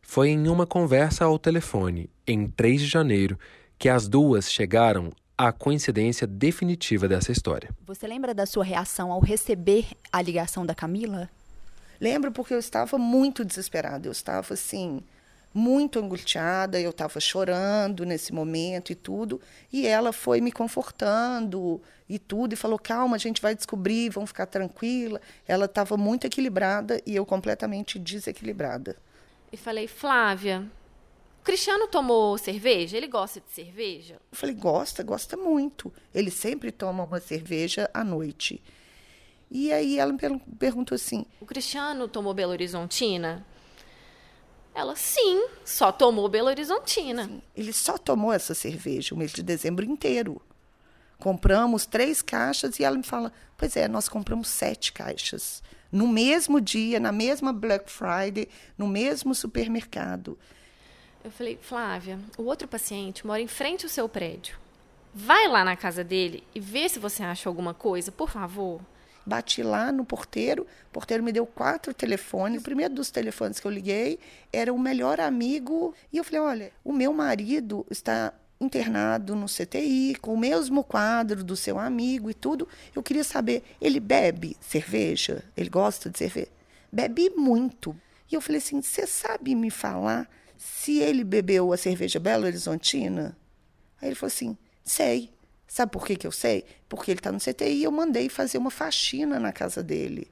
Foi 0.00 0.30
em 0.30 0.48
uma 0.48 0.66
conversa 0.66 1.24
ao 1.24 1.38
telefone, 1.38 2.10
em 2.26 2.48
3 2.48 2.82
de 2.82 2.88
janeiro, 2.88 3.38
que 3.78 3.88
as 3.88 4.08
duas 4.08 4.50
chegaram 4.50 5.12
à 5.38 5.52
coincidência 5.52 6.26
definitiva 6.26 7.06
dessa 7.06 7.30
história. 7.30 7.70
Você 7.86 8.06
lembra 8.06 8.34
da 8.34 8.46
sua 8.46 8.64
reação 8.64 9.12
ao 9.12 9.20
receber 9.20 9.86
a 10.12 10.20
ligação 10.20 10.66
da 10.66 10.74
Camila? 10.74 11.30
Lembro 12.00 12.32
porque 12.32 12.52
eu 12.52 12.58
estava 12.58 12.98
muito 12.98 13.44
desesperada. 13.44 14.08
Eu 14.08 14.12
estava 14.12 14.54
assim, 14.54 15.00
muito 15.54 15.98
angustiada, 15.98 16.80
eu 16.80 16.90
estava 16.90 17.20
chorando 17.20 18.04
nesse 18.04 18.32
momento 18.32 18.90
e 18.90 18.94
tudo, 18.94 19.40
e 19.72 19.86
ela 19.86 20.12
foi 20.12 20.40
me 20.40 20.50
confortando 20.50 21.80
e 22.08 22.18
tudo, 22.18 22.52
e 22.52 22.56
falou: 22.56 22.78
calma, 22.78 23.16
a 23.16 23.18
gente 23.18 23.40
vai 23.40 23.54
descobrir, 23.54 24.10
vamos 24.10 24.30
ficar 24.30 24.46
tranquila. 24.46 25.20
Ela 25.46 25.66
estava 25.66 25.96
muito 25.96 26.26
equilibrada 26.26 27.00
e 27.06 27.14
eu 27.14 27.26
completamente 27.26 27.98
desequilibrada. 27.98 28.96
E 29.52 29.56
falei: 29.56 29.86
Flávia, 29.86 30.66
o 31.40 31.44
Cristiano 31.44 31.86
tomou 31.86 32.38
cerveja? 32.38 32.96
Ele 32.96 33.08
gosta 33.08 33.40
de 33.40 33.50
cerveja? 33.50 34.14
Eu 34.14 34.36
falei: 34.36 34.54
gosta, 34.54 35.02
gosta 35.02 35.36
muito. 35.36 35.92
Ele 36.14 36.30
sempre 36.30 36.70
toma 36.70 37.04
uma 37.04 37.20
cerveja 37.20 37.90
à 37.92 38.02
noite. 38.02 38.62
E 39.50 39.70
aí 39.70 39.98
ela 39.98 40.12
me 40.12 40.18
perguntou 40.58 40.94
assim: 40.94 41.26
O 41.40 41.44
Cristiano 41.44 42.08
tomou 42.08 42.32
Belo 42.32 42.52
Horizontina? 42.52 43.46
Ela, 44.74 44.96
sim, 44.96 45.48
só 45.64 45.92
tomou 45.92 46.28
Belo 46.28 46.48
Horizontina. 46.48 47.26
Sim, 47.26 47.42
ele 47.54 47.72
só 47.72 47.98
tomou 47.98 48.32
essa 48.32 48.54
cerveja 48.54 49.14
o 49.14 49.18
mês 49.18 49.32
de 49.32 49.42
dezembro 49.42 49.84
inteiro. 49.84 50.40
Compramos 51.18 51.86
três 51.86 52.22
caixas 52.22 52.80
e 52.80 52.84
ela 52.84 52.96
me 52.96 53.02
fala: 53.02 53.32
Pois 53.56 53.76
é, 53.76 53.86
nós 53.86 54.08
compramos 54.08 54.48
sete 54.48 54.92
caixas. 54.92 55.62
No 55.90 56.08
mesmo 56.08 56.60
dia, 56.60 56.98
na 56.98 57.12
mesma 57.12 57.52
Black 57.52 57.90
Friday, 57.90 58.48
no 58.78 58.88
mesmo 58.88 59.34
supermercado. 59.34 60.38
Eu 61.22 61.30
falei: 61.30 61.58
Flávia, 61.60 62.18
o 62.38 62.44
outro 62.44 62.66
paciente 62.66 63.26
mora 63.26 63.40
em 63.40 63.46
frente 63.46 63.84
ao 63.84 63.90
seu 63.90 64.08
prédio. 64.08 64.56
Vai 65.14 65.46
lá 65.46 65.62
na 65.62 65.76
casa 65.76 66.02
dele 66.02 66.42
e 66.54 66.58
vê 66.58 66.88
se 66.88 66.98
você 66.98 67.22
acha 67.22 67.48
alguma 67.48 67.74
coisa, 67.74 68.10
por 68.10 68.30
favor. 68.30 68.80
Bati 69.24 69.62
lá 69.62 69.92
no 69.92 70.04
porteiro, 70.04 70.66
o 70.88 70.92
porteiro 70.92 71.22
me 71.22 71.32
deu 71.32 71.46
quatro 71.46 71.94
telefones. 71.94 72.60
O 72.60 72.64
primeiro 72.64 72.94
dos 72.94 73.10
telefones 73.10 73.60
que 73.60 73.66
eu 73.66 73.70
liguei 73.70 74.18
era 74.52 74.72
o 74.72 74.78
melhor 74.78 75.20
amigo. 75.20 75.94
E 76.12 76.18
eu 76.18 76.24
falei: 76.24 76.40
olha, 76.40 76.72
o 76.84 76.92
meu 76.92 77.12
marido 77.12 77.86
está 77.90 78.32
internado 78.60 79.34
no 79.34 79.46
CTI, 79.46 80.16
com 80.20 80.34
o 80.34 80.38
mesmo 80.38 80.84
quadro 80.84 81.42
do 81.42 81.56
seu 81.56 81.78
amigo 81.78 82.30
e 82.30 82.34
tudo. 82.34 82.68
Eu 82.94 83.02
queria 83.02 83.24
saber, 83.24 83.62
ele 83.80 84.00
bebe 84.00 84.56
cerveja? 84.60 85.44
Ele 85.56 85.68
gosta 85.68 86.08
de 86.08 86.18
cerveja? 86.18 86.48
Bebe 86.90 87.30
muito. 87.30 87.96
E 88.30 88.34
eu 88.34 88.40
falei 88.40 88.58
assim: 88.58 88.80
você 88.82 89.06
sabe 89.06 89.54
me 89.54 89.70
falar 89.70 90.28
se 90.56 90.98
ele 90.98 91.24
bebeu 91.24 91.72
a 91.72 91.76
cerveja 91.76 92.20
Belo 92.20 92.46
Horizontina? 92.46 93.36
Aí 94.00 94.08
ele 94.08 94.14
falou 94.14 94.32
assim: 94.32 94.56
sei. 94.84 95.31
Sabe 95.72 95.90
por 95.90 96.04
que, 96.04 96.16
que 96.16 96.26
eu 96.26 96.30
sei? 96.30 96.66
Porque 96.86 97.10
ele 97.10 97.18
está 97.18 97.32
no 97.32 97.38
CTI 97.38 97.76
e 97.76 97.84
eu 97.84 97.90
mandei 97.90 98.28
fazer 98.28 98.58
uma 98.58 98.70
faxina 98.70 99.40
na 99.40 99.52
casa 99.52 99.82
dele. 99.82 100.30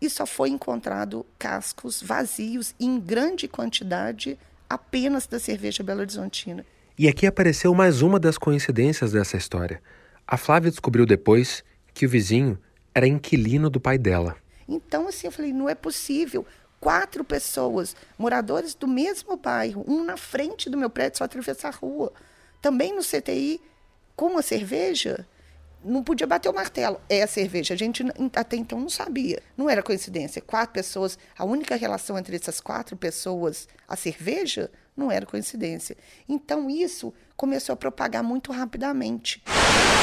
E 0.00 0.10
só 0.10 0.26
foi 0.26 0.48
encontrado 0.48 1.24
cascos 1.38 2.02
vazios 2.02 2.74
em 2.80 2.98
grande 2.98 3.46
quantidade 3.46 4.36
apenas 4.68 5.28
da 5.28 5.38
cerveja 5.38 5.84
Belo 5.84 6.00
Horizontina. 6.00 6.66
E 6.98 7.06
aqui 7.06 7.24
apareceu 7.24 7.72
mais 7.72 8.02
uma 8.02 8.18
das 8.18 8.36
coincidências 8.36 9.12
dessa 9.12 9.36
história. 9.36 9.80
A 10.26 10.36
Flávia 10.36 10.72
descobriu 10.72 11.06
depois 11.06 11.62
que 11.94 12.04
o 12.04 12.08
vizinho 12.08 12.58
era 12.92 13.06
inquilino 13.06 13.70
do 13.70 13.78
pai 13.78 13.96
dela. 13.96 14.36
Então, 14.68 15.06
assim, 15.06 15.28
eu 15.28 15.32
falei: 15.32 15.52
não 15.52 15.68
é 15.68 15.76
possível. 15.76 16.44
Quatro 16.80 17.22
pessoas, 17.22 17.94
moradores 18.18 18.74
do 18.74 18.88
mesmo 18.88 19.36
bairro, 19.36 19.84
um 19.86 20.02
na 20.02 20.16
frente 20.16 20.68
do 20.68 20.76
meu 20.76 20.90
prédio, 20.90 21.18
só 21.18 21.24
atravessar 21.24 21.68
a 21.68 21.76
rua. 21.76 22.12
Também 22.60 22.92
no 22.92 23.02
CTI, 23.02 23.60
com 24.16 24.38
a 24.38 24.42
cerveja, 24.42 25.26
não 25.84 26.02
podia 26.02 26.26
bater 26.26 26.48
o 26.48 26.54
martelo. 26.54 27.00
É 27.08 27.22
a 27.22 27.26
cerveja. 27.26 27.74
A 27.74 27.76
gente 27.76 28.02
até 28.34 28.56
então 28.56 28.80
não 28.80 28.88
sabia. 28.88 29.42
Não 29.56 29.68
era 29.68 29.82
coincidência. 29.82 30.40
Quatro 30.40 30.72
pessoas, 30.72 31.18
a 31.36 31.44
única 31.44 31.76
relação 31.76 32.18
entre 32.18 32.36
essas 32.36 32.60
quatro 32.60 32.96
pessoas, 32.96 33.68
a 33.86 33.96
cerveja, 33.96 34.70
não 34.96 35.10
era 35.10 35.26
coincidência. 35.26 35.96
Então 36.28 36.70
isso 36.70 37.12
começou 37.36 37.72
a 37.72 37.76
propagar 37.76 38.22
muito 38.22 38.52
rapidamente. 38.52 39.42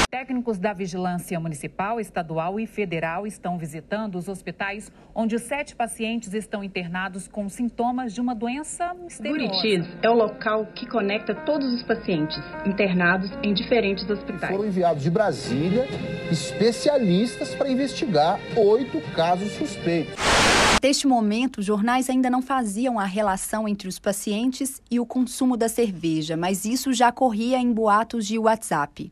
Técnicos 0.10 0.60
da 0.60 0.74
Vigilância 0.74 1.40
Municipal, 1.40 2.00
Estadual 2.00 2.60
e 2.60 2.68
Federal 2.68 3.26
estão 3.26 3.58
visitando 3.58 4.16
os 4.18 4.28
hospitais 4.28 4.92
onde 5.16 5.40
sete 5.40 5.74
pacientes 5.74 6.34
estão 6.34 6.62
internados 6.62 7.28
com 7.28 7.48
sintomas 7.48 8.14
de 8.14 8.20
uma 8.20 8.36
doença 8.36 8.94
misteriosa. 8.94 9.40
Buritis 9.40 9.88
é 10.04 10.10
o 10.10 10.14
local 10.14 10.66
que 10.76 10.86
conecta 10.86 11.34
todos 11.34 11.72
os 11.74 11.84
pacientes 11.84 12.38
internados 12.66 13.32
em 13.42 13.54
diferentes 13.54 14.10
hospitais. 14.10 14.54
Foram 14.54 14.68
enviados 14.68 15.02
de 15.02 15.10
Brasília 15.10 15.88
especialistas 16.30 17.56
para 17.56 17.70
investigar 17.70 18.40
oito 18.58 19.00
casos 19.14 19.52
suspeitos. 19.54 20.16
Neste 20.82 21.06
momento, 21.06 21.62
jornais 21.62 22.10
ainda 22.10 22.30
não 22.30 22.42
faziam 22.42 22.98
a 23.00 23.06
relação 23.06 23.68
entre 23.68 23.88
os 23.88 24.00
pacientes 24.00 24.81
e 24.92 25.00
o 25.00 25.06
consumo 25.06 25.56
da 25.56 25.70
cerveja, 25.70 26.36
mas 26.36 26.66
isso 26.66 26.92
já 26.92 27.14
corria 27.14 27.58
em 27.58 27.72
boatos 27.72 28.28
de 28.28 28.38
WhatsApp. 28.38 29.10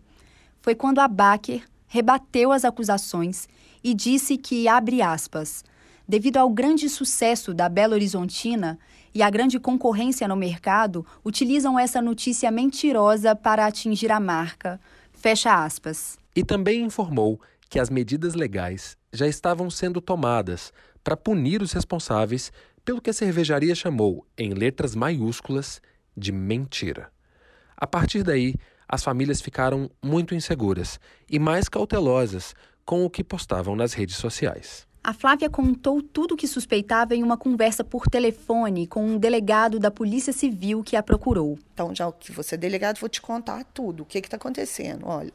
Foi 0.62 0.76
quando 0.76 1.00
a 1.00 1.08
Baker 1.08 1.64
rebateu 1.88 2.52
as 2.52 2.66
acusações 2.66 3.48
e 3.82 3.94
disse 3.94 4.38
que, 4.38 4.68
abre 4.68 5.02
aspas, 5.02 5.64
devido 6.06 6.36
ao 6.36 6.50
grande 6.50 6.90
sucesso 6.90 7.54
da 7.54 7.70
Belo 7.70 7.94
Horizontina 7.94 8.78
e 9.16 9.24
à 9.24 9.30
grande 9.30 9.58
concorrência 9.58 10.28
no 10.28 10.36
mercado, 10.36 11.06
utilizam 11.24 11.80
essa 11.80 12.02
notícia 12.02 12.52
mentirosa 12.52 13.34
para 13.34 13.66
atingir 13.66 14.12
a 14.12 14.20
marca. 14.20 14.82
Fecha 15.14 15.64
aspas. 15.64 16.18
E 16.36 16.44
também 16.44 16.84
informou 16.84 17.40
que 17.70 17.80
as 17.80 17.90
medidas 17.90 18.36
legais 18.36 18.98
já 19.14 19.28
estavam 19.28 19.70
sendo 19.70 20.02
tomadas 20.02 20.74
para 21.04 21.16
punir 21.16 21.62
os 21.62 21.72
responsáveis 21.72 22.52
pelo 22.84 23.02
que 23.02 23.10
a 23.10 23.14
cervejaria 23.14 23.76
chamou, 23.76 24.26
em 24.38 24.54
letras 24.54 24.96
maiúsculas, 24.96 25.82
de 26.16 26.32
mentira. 26.32 27.12
A 27.78 27.88
partir 27.88 28.24
daí, 28.24 28.56
as 28.88 29.04
famílias 29.04 29.42
ficaram 29.42 29.90
muito 30.04 30.34
inseguras 30.34 31.00
e 31.30 31.38
mais 31.38 31.70
cautelosas 31.70 32.56
com 32.86 33.06
o 33.06 33.10
que 33.10 33.24
postavam 33.24 33.76
nas 33.76 33.94
redes 33.94 34.16
sociais. 34.16 34.88
A 35.04 35.14
Flávia 35.14 35.50
contou 35.50 36.02
tudo 36.02 36.34
o 36.34 36.38
que 36.38 36.48
suspeitava 36.48 37.16
em 37.16 37.24
uma 37.24 37.38
conversa 37.38 37.84
por 37.84 38.08
telefone 38.08 38.86
com 38.86 39.06
um 39.06 39.18
delegado 39.18 39.80
da 39.80 39.90
Polícia 39.90 40.34
Civil 40.34 40.84
que 40.84 40.96
a 40.96 41.04
procurou. 41.04 41.58
Então, 41.74 41.96
já 41.96 42.12
que 42.12 42.32
você 42.32 42.56
é 42.56 42.58
delegado, 42.58 43.00
vou 43.00 43.08
te 43.08 43.22
contar 43.22 43.64
tudo. 43.64 44.04
O 44.04 44.06
que 44.06 44.18
está 44.18 44.36
acontecendo? 44.36 45.06
Olha, 45.06 45.32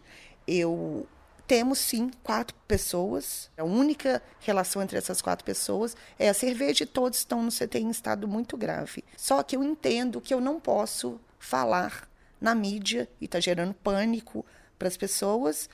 eu 0.46 1.06
temos 1.46 1.78
sim 1.78 2.10
quatro 2.22 2.56
pessoas. 2.66 3.50
A 3.56 3.64
única 3.64 4.22
relação 4.40 4.82
entre 4.82 4.98
essas 4.98 5.20
quatro 5.20 5.44
pessoas 5.44 5.96
é 6.18 6.28
a 6.28 6.34
cerveja 6.34 6.84
e 6.84 6.86
todos 6.86 7.18
estão 7.18 7.42
no 7.42 7.50
CTI 7.50 7.82
em 7.82 7.90
estado 7.90 8.26
muito 8.26 8.56
grave. 8.56 9.04
Só 9.16 9.42
que 9.42 9.56
eu 9.56 9.62
entendo 9.62 10.20
que 10.20 10.32
eu 10.32 10.40
não 10.40 10.58
posso 10.58 11.20
falar 11.38 12.08
na 12.40 12.54
mídia 12.54 13.08
e 13.20 13.26
está 13.26 13.40
gerando 13.40 13.74
pânico 13.74 14.44
para 14.78 14.88
as 14.88 14.96
pessoas 14.96 15.68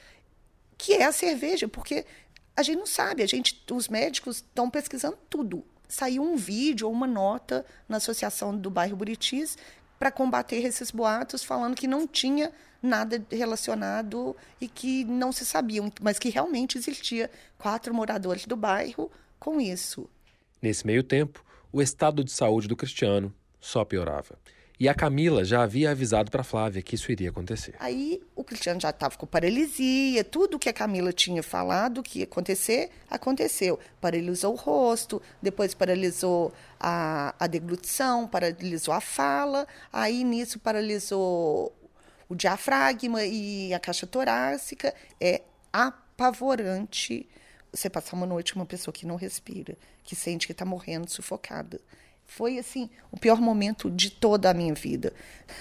que 0.77 0.95
é 0.95 1.05
a 1.05 1.13
cerveja, 1.13 1.69
porque 1.69 2.07
a 2.57 2.63
gente 2.63 2.79
não 2.79 2.87
sabe, 2.87 3.23
a 3.23 3.27
gente, 3.27 3.63
os 3.71 3.89
médicos 3.89 4.37
estão 4.37 4.71
pesquisando 4.71 5.19
tudo. 5.29 5.65
Saiu 5.89 6.23
um 6.23 6.37
vídeo 6.37 6.87
ou 6.87 6.93
uma 6.93 7.07
nota 7.07 7.67
na 7.89 7.97
Associação 7.97 8.57
do 8.57 8.71
Bairro 8.71 8.97
Buritis 8.97 9.59
para 10.01 10.11
combater 10.11 10.65
esses 10.65 10.91
boatos, 10.91 11.45
falando 11.45 11.77
que 11.77 11.87
não 11.87 12.07
tinha 12.09 12.51
nada 12.83 13.23
relacionado 13.31 14.35
e 14.59 14.67
que 14.67 15.05
não 15.05 15.31
se 15.31 15.45
sabiam, 15.45 15.93
mas 16.01 16.19
que 16.19 16.31
realmente 16.31 16.79
existia 16.79 17.31
quatro 17.59 17.93
moradores 17.93 18.47
do 18.47 18.57
bairro 18.57 19.13
com 19.39 19.61
isso. 19.61 20.09
Nesse 20.63 20.87
meio 20.87 21.03
tempo, 21.03 21.45
o 21.71 21.83
estado 21.83 22.25
de 22.25 22.33
saúde 22.33 22.67
do 22.67 22.75
Cristiano 22.75 23.31
só 23.61 23.85
piorava. 23.85 24.39
E 24.81 24.89
a 24.89 24.95
Camila 24.95 25.45
já 25.45 25.63
havia 25.63 25.91
avisado 25.91 26.31
para 26.31 26.43
Flávia 26.43 26.81
que 26.81 26.95
isso 26.95 27.13
iria 27.13 27.29
acontecer. 27.29 27.75
Aí 27.79 28.23
o 28.35 28.43
Cristiano 28.43 28.81
já 28.81 28.89
estava 28.89 29.15
com 29.15 29.27
paralisia, 29.27 30.25
tudo 30.25 30.59
que 30.59 30.71
a 30.71 30.73
Camila 30.73 31.13
tinha 31.13 31.43
falado 31.43 32.03
que 32.03 32.21
ia 32.21 32.25
acontecer, 32.25 32.89
aconteceu. 33.11 33.79
Paralisou 34.01 34.55
o 34.55 34.57
rosto, 34.57 35.21
depois 35.43 35.75
paralisou 35.75 36.51
a, 36.81 37.35
a 37.39 37.47
deglutição, 37.47 38.27
paralisou 38.27 38.95
a 38.95 39.03
fala, 39.03 39.67
aí 39.93 40.25
nisso 40.25 40.59
paralisou 40.59 41.77
o 42.27 42.35
diafragma 42.35 43.23
e 43.23 43.75
a 43.75 43.79
caixa 43.79 44.07
torácica. 44.07 44.95
É 45.21 45.43
apavorante 45.71 47.29
você 47.71 47.91
passar 47.91 48.17
uma 48.17 48.27
noite 48.27 48.55
com 48.55 48.61
uma 48.61 48.67
pessoa 48.67 48.95
que 48.95 49.07
não 49.07 49.17
respira, 49.17 49.77
que 50.03 50.17
sente 50.17 50.47
que 50.47 50.53
está 50.53 50.65
morrendo 50.65 51.11
sufocada. 51.11 51.79
Foi 52.31 52.61
assim 52.61 52.89
o 53.11 53.19
pior 53.19 53.41
momento 53.41 53.91
de 53.91 54.09
toda 54.09 54.49
a 54.49 54.55
minha 54.55 54.73
vida. 54.73 55.13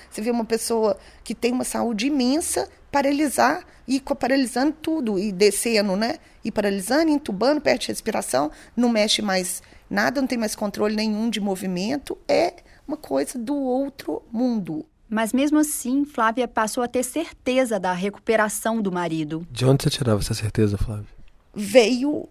Você 0.08 0.22
vê 0.22 0.30
uma 0.30 0.46
pessoa 0.46 1.00
que 1.24 1.34
tem 1.34 1.52
uma 1.52 1.64
saúde 1.64 2.06
imensa 2.06 2.70
paralisar 2.92 3.66
e 3.88 4.00
paralisando 4.00 4.74
tudo 4.80 5.18
e 5.18 5.32
descendo, 5.32 5.96
né? 5.96 6.18
E 6.46 6.52
paralisando, 6.52 7.10
entubando, 7.10 7.60
perde 7.60 7.88
respiração, 7.88 8.52
não 8.78 8.88
mexe 8.88 9.20
mais 9.20 9.64
nada, 9.90 10.22
não 10.22 10.28
tem 10.28 10.38
mais 10.38 10.56
controle 10.56 10.96
nenhum 10.96 11.28
de 11.28 11.42
movimento, 11.42 12.16
é 12.28 12.54
uma 12.88 12.98
coisa 12.98 13.40
do 13.40 13.56
outro 13.56 14.22
mundo. 14.32 14.86
Mas 15.10 15.34
mesmo 15.34 15.58
assim, 15.58 16.06
Flávia 16.06 16.48
passou 16.48 16.84
a 16.84 16.88
ter 16.88 17.02
certeza 17.02 17.80
da 17.80 17.94
recuperação 17.94 18.80
do 18.80 18.92
marido. 18.92 19.46
De 19.50 19.66
onde 19.66 19.84
você 19.84 19.90
tirava 19.90 20.20
essa 20.20 20.36
certeza, 20.36 20.78
Flávia? 20.78 21.08
Veio 21.52 22.30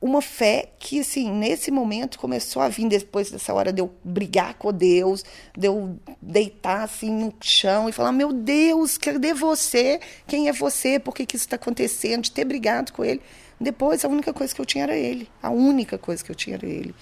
uma 0.00 0.22
fé 0.22 0.70
que, 0.78 1.00
assim, 1.00 1.30
nesse 1.30 1.70
momento 1.70 2.18
começou 2.18 2.62
a 2.62 2.68
vir 2.68 2.88
depois 2.88 3.30
dessa 3.30 3.52
hora 3.52 3.72
de 3.72 3.82
eu 3.82 3.92
brigar 4.04 4.54
com 4.54 4.72
Deus, 4.72 5.24
de 5.56 5.66
eu 5.66 5.98
deitar 6.22 6.82
assim 6.84 7.10
no 7.10 7.34
chão 7.40 7.88
e 7.88 7.92
falar: 7.92 8.12
Meu 8.12 8.32
Deus, 8.32 8.96
cadê 8.96 9.34
você? 9.34 10.00
Quem 10.26 10.48
é 10.48 10.52
você? 10.52 11.00
Por 11.00 11.14
que, 11.14 11.26
que 11.26 11.36
isso 11.36 11.46
está 11.46 11.56
acontecendo? 11.56 12.22
De 12.22 12.30
ter 12.30 12.44
brigado 12.44 12.92
com 12.92 13.04
ele. 13.04 13.20
Depois, 13.60 14.04
a 14.04 14.08
única 14.08 14.32
coisa 14.32 14.54
que 14.54 14.60
eu 14.60 14.66
tinha 14.66 14.84
era 14.84 14.96
ele. 14.96 15.28
A 15.42 15.50
única 15.50 15.98
coisa 15.98 16.22
que 16.22 16.30
eu 16.30 16.36
tinha 16.36 16.54
era 16.54 16.66
ele. 16.66 16.94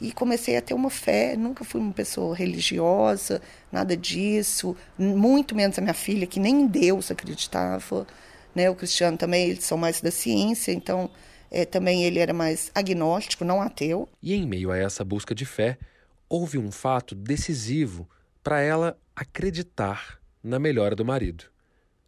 E 0.00 0.12
comecei 0.12 0.56
a 0.56 0.62
ter 0.62 0.74
uma 0.74 0.90
fé. 0.90 1.36
Nunca 1.36 1.64
fui 1.64 1.80
uma 1.80 1.92
pessoa 1.92 2.36
religiosa, 2.36 3.42
nada 3.72 3.96
disso. 3.96 4.76
Muito 4.96 5.56
menos 5.56 5.76
a 5.76 5.82
minha 5.82 5.94
filha, 5.94 6.24
que 6.24 6.38
nem 6.38 6.62
em 6.62 6.66
Deus 6.68 7.10
acreditava. 7.10 8.06
Né? 8.54 8.70
O 8.70 8.76
Cristiano 8.76 9.16
também, 9.16 9.50
eles 9.50 9.64
são 9.64 9.76
mais 9.76 10.00
da 10.00 10.12
ciência, 10.12 10.70
então 10.70 11.10
é, 11.54 11.64
também 11.64 12.02
ele 12.02 12.18
era 12.18 12.32
mais 12.32 12.68
agnóstico, 12.74 13.44
não 13.44 13.62
ateu. 13.62 14.08
E 14.20 14.34
em 14.34 14.44
meio 14.44 14.72
a 14.72 14.76
essa 14.76 15.04
busca 15.04 15.32
de 15.32 15.44
fé, 15.44 15.78
houve 16.28 16.58
um 16.58 16.72
fato 16.72 17.14
decisivo 17.14 18.08
para 18.42 18.60
ela 18.60 18.98
acreditar 19.14 20.18
na 20.42 20.58
melhora 20.58 20.96
do 20.96 21.04
marido. 21.04 21.44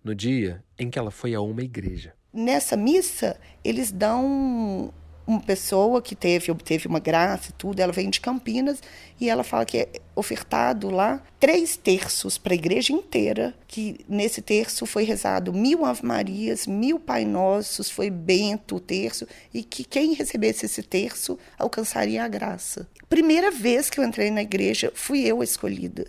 No 0.02 0.16
dia 0.16 0.64
em 0.76 0.90
que 0.90 0.98
ela 0.98 1.12
foi 1.12 1.32
a 1.32 1.40
uma 1.40 1.62
igreja. 1.62 2.12
Nessa 2.32 2.76
missa, 2.76 3.38
eles 3.62 3.92
dão 3.92 4.92
uma 5.26 5.40
pessoa 5.40 6.00
que 6.00 6.14
teve, 6.14 6.52
obteve 6.52 6.86
uma 6.86 7.00
graça 7.00 7.50
e 7.50 7.52
tudo, 7.54 7.80
ela 7.80 7.92
vem 7.92 8.08
de 8.08 8.20
Campinas 8.20 8.80
e 9.20 9.28
ela 9.28 9.42
fala 9.42 9.64
que 9.64 9.78
é 9.78 9.88
ofertado 10.14 10.88
lá 10.88 11.20
três 11.40 11.76
terços 11.76 12.38
para 12.38 12.52
a 12.52 12.56
igreja 12.56 12.92
inteira, 12.92 13.54
que 13.66 13.98
nesse 14.08 14.40
terço 14.40 14.86
foi 14.86 15.02
rezado 15.02 15.52
mil 15.52 15.84
Ave 15.84 16.06
Marias, 16.06 16.66
mil 16.66 17.00
Pai 17.00 17.24
Nossos, 17.24 17.90
foi 17.90 18.08
Bento 18.08 18.76
o 18.76 18.80
terço, 18.80 19.26
e 19.52 19.64
que 19.64 19.84
quem 19.84 20.14
recebesse 20.14 20.66
esse 20.66 20.82
terço 20.82 21.36
alcançaria 21.58 22.22
a 22.22 22.28
graça. 22.28 22.88
Primeira 23.08 23.50
vez 23.50 23.90
que 23.90 23.98
eu 23.98 24.04
entrei 24.04 24.30
na 24.30 24.42
igreja, 24.42 24.92
fui 24.94 25.20
eu 25.24 25.42
escolhida. 25.42 26.06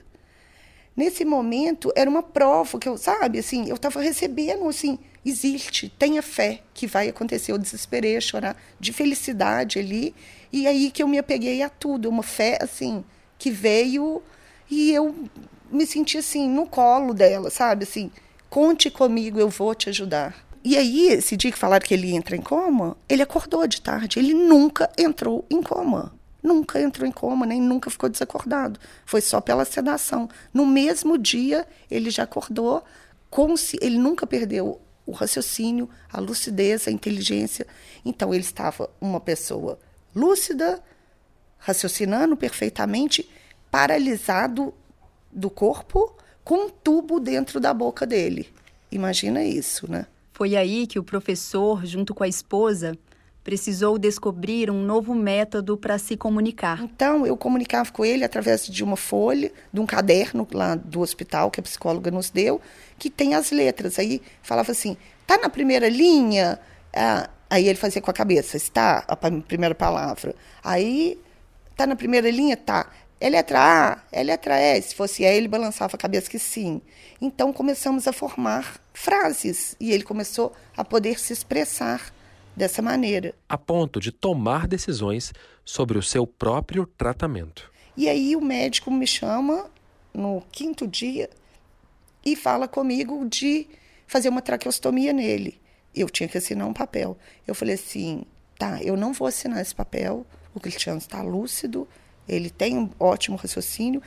Nesse 0.96 1.24
momento, 1.24 1.92
era 1.96 2.10
uma 2.10 2.24
prova 2.24 2.80
que 2.80 2.90
eu, 2.90 2.98
sabe, 2.98 3.38
assim, 3.38 3.70
eu 3.70 3.76
estava 3.76 4.02
recebendo, 4.02 4.68
assim, 4.68 4.98
existe, 5.30 5.90
tenha 5.98 6.22
fé 6.22 6.62
que 6.74 6.88
vai 6.88 7.10
acontecer. 7.10 7.52
Eu 7.52 7.58
desesperei 7.58 8.18
a 8.18 8.22
chorar 8.22 8.56
de 8.80 8.94
felicidade 8.94 9.80
ali. 9.80 10.16
E 10.52 10.68
aí 10.68 10.92
que 10.92 11.04
eu 11.04 11.08
me 11.08 11.18
apeguei 11.18 11.62
a 11.62 11.70
tudo, 11.70 12.10
uma 12.10 12.24
fé 12.24 12.58
assim 12.62 13.04
que 13.38 13.52
veio 13.52 14.22
e 14.70 14.92
eu 14.92 15.14
me 15.70 15.86
senti 15.86 16.18
assim 16.18 16.50
no 16.50 16.66
colo 16.66 17.14
dela, 17.14 17.50
sabe? 17.50 17.84
Assim, 17.84 18.12
conte 18.50 18.90
comigo, 18.90 19.40
eu 19.40 19.50
vou 19.50 19.76
te 19.76 19.90
ajudar. 19.90 20.48
E 20.64 20.76
aí, 20.76 21.08
esse 21.08 21.38
dia 21.38 21.52
que 21.52 21.58
falaram 21.58 21.86
que 21.86 21.94
ele 21.94 22.14
entra 22.14 22.36
em 22.36 22.42
coma, 22.42 22.98
ele 23.08 23.22
acordou 23.22 23.66
de 23.68 23.82
tarde. 23.82 24.20
Ele 24.20 24.34
nunca 24.34 24.90
entrou 24.98 25.46
em 25.50 25.62
coma. 25.62 26.14
Nunca 26.44 26.82
entrou 26.82 27.08
em 27.08 27.12
coma, 27.12 27.46
nem 27.46 27.62
nunca 27.62 27.90
ficou 27.90 28.10
desacordado. 28.10 28.80
Foi 29.06 29.22
só 29.22 29.40
pela 29.40 29.64
sedação. 29.64 30.30
No 30.54 30.66
mesmo 30.66 31.18
dia, 31.18 31.66
ele 31.90 32.10
já 32.10 32.24
acordou. 32.24 32.84
Ele 33.82 33.98
nunca 33.98 34.28
perdeu 34.28 34.82
o 35.08 35.12
raciocínio, 35.12 35.90
a 36.12 36.20
lucidez, 36.20 36.88
a 36.88 36.92
inteligência. 36.92 37.66
Então, 38.06 38.34
ele 38.34 38.44
estava 38.44 38.90
uma 39.02 39.20
pessoa 39.20 39.80
lúcida, 40.14 40.84
raciocinando 41.58 42.38
perfeitamente, 42.38 43.28
paralisado 43.72 44.74
do 45.32 45.50
corpo, 45.50 46.16
com 46.44 46.66
um 46.66 46.70
tubo 46.70 47.20
dentro 47.20 47.60
da 47.60 47.74
boca 47.74 48.06
dele. 48.06 48.50
Imagina 48.92 49.44
isso, 49.44 49.90
né? 49.90 50.06
Foi 50.34 50.56
aí 50.56 50.86
que 50.86 51.00
o 51.00 51.04
professor, 51.04 51.86
junto 51.86 52.14
com 52.14 52.24
a 52.24 52.28
esposa, 52.28 52.98
precisou 53.48 53.98
descobrir 53.98 54.70
um 54.70 54.84
novo 54.84 55.16
método 55.16 55.78
para 55.78 55.98
se 55.98 56.18
comunicar. 56.18 56.84
Então, 56.84 57.26
eu 57.26 57.38
comunicava 57.38 57.90
com 57.90 58.04
ele 58.04 58.26
através 58.26 58.68
de 58.68 58.84
uma 58.84 58.98
folha, 58.98 59.54
de 59.72 59.80
um 59.80 59.86
caderno 59.86 60.46
lá 60.52 60.76
do 60.76 61.00
hospital 61.00 61.50
que 61.50 61.62
a 61.62 61.64
psicóloga 61.64 62.12
nos 62.12 62.30
deu, 62.30 62.60
que 63.00 63.10
tem 63.10 63.36
as 63.36 63.50
letras. 63.50 63.98
Aí 64.00 64.22
falava 64.44 64.74
assim: 64.74 64.98
tá 65.26 65.38
na 65.38 65.48
primeira 65.48 65.88
linha? 65.88 66.60
Ah, 66.94 67.30
aí 67.50 67.70
ele 67.70 67.78
fazia 67.78 68.02
com 68.02 68.12
a 68.12 68.14
cabeça: 68.14 68.58
está 68.58 69.06
a 69.08 69.16
primeira 69.16 69.74
palavra. 69.74 70.36
Aí 70.62 71.18
tá 71.78 71.88
na 71.88 71.96
primeira 71.96 72.30
linha? 72.30 72.58
Tá. 72.58 72.92
É 73.18 73.30
letra 73.30 73.60
A? 73.62 74.00
É 74.12 74.24
letra 74.24 74.60
E? 74.60 74.82
Se 74.82 74.94
fosse 74.94 75.24
E, 75.24 75.26
ele 75.26 75.48
balançava 75.48 75.96
a 75.96 75.98
cabeça 75.98 76.30
que 76.30 76.38
sim. 76.38 76.82
Então 77.22 77.54
começamos 77.54 78.10
a 78.10 78.12
formar 78.12 78.76
frases 78.94 79.74
e 79.80 79.94
ele 79.94 80.04
começou 80.04 80.52
a 80.76 80.84
poder 80.84 81.18
se 81.18 81.32
expressar 81.32 82.12
dessa 82.58 82.82
maneira. 82.82 83.36
A 83.48 83.58
ponto 83.58 84.00
de 84.00 84.12
tomar 84.12 84.68
decisões 84.68 85.32
sobre 85.64 85.98
o 85.98 86.02
seu 86.02 86.26
próprio 86.26 86.88
tratamento. 86.98 87.72
E 87.96 88.10
aí 88.10 88.36
o 88.36 88.42
médico 88.42 88.90
me 88.90 89.06
chama 89.06 89.70
no 90.12 90.42
quinto 90.52 90.88
dia 90.88 91.30
e 92.26 92.36
fala 92.36 92.68
comigo 92.68 93.24
de 93.30 93.68
fazer 94.08 94.30
uma 94.30 94.42
traqueostomia 94.42 95.14
nele. 95.14 95.62
Eu 95.96 96.10
tinha 96.10 96.28
que 96.28 96.38
assinar 96.38 96.68
um 96.68 96.74
papel. 96.74 97.16
Eu 97.46 97.54
falei 97.54 97.76
assim: 97.76 98.24
tá, 98.58 98.82
eu 98.82 98.98
não 98.98 99.14
vou 99.14 99.28
assinar 99.28 99.62
esse 99.62 99.76
papel. 99.76 100.26
O 100.54 100.60
Cristiano 100.60 100.98
está 100.98 101.22
lúcido, 101.22 101.88
ele 102.28 102.50
tem 102.50 102.76
um 102.76 102.90
ótimo 103.00 103.38
raciocínio, 103.38 104.02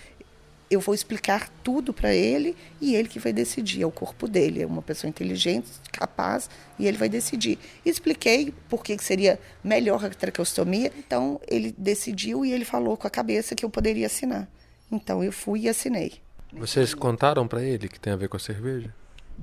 eu 0.71 0.79
vou 0.79 0.95
explicar 0.95 1.49
tudo 1.65 1.93
para 1.93 2.15
ele 2.15 2.57
e 2.81 2.95
ele 2.95 3.09
que 3.09 3.19
vai 3.19 3.33
decidir. 3.33 3.83
É 3.83 3.87
o 3.87 3.91
corpo 3.91 4.29
dele, 4.29 4.63
é 4.63 4.67
uma 4.67 4.81
pessoa 4.81 5.09
inteligente, 5.09 5.69
capaz, 5.91 6.49
e 6.79 6.87
ele 6.87 6.97
vai 6.97 7.09
decidir. 7.09 7.59
Expliquei 7.85 8.55
por 8.69 8.85
que 8.85 8.97
seria 9.03 9.41
melhor 9.65 10.05
a 10.05 10.11
traqueostomia, 10.11 10.93
então 10.97 11.41
ele 11.49 11.75
decidiu 11.77 12.45
e 12.45 12.53
ele 12.53 12.65
falou 12.65 12.97
com 12.97 13.07
a 13.07 13.11
cabeça 13.11 13.55
que 13.57 13.65
eu 13.65 13.71
poderia 13.71 14.07
assinar. 14.07 14.49
Então 14.93 15.25
eu 15.25 15.33
fui 15.33 15.63
e 15.63 15.69
assinei. 15.69 16.21
Vocês 16.53 16.95
contaram 16.95 17.49
para 17.49 17.63
ele 17.63 17.89
que 17.89 17.99
tem 17.99 18.13
a 18.13 18.17
ver 18.17 18.29
com 18.29 18.37
a 18.37 18.41
cerveja? 18.41 18.95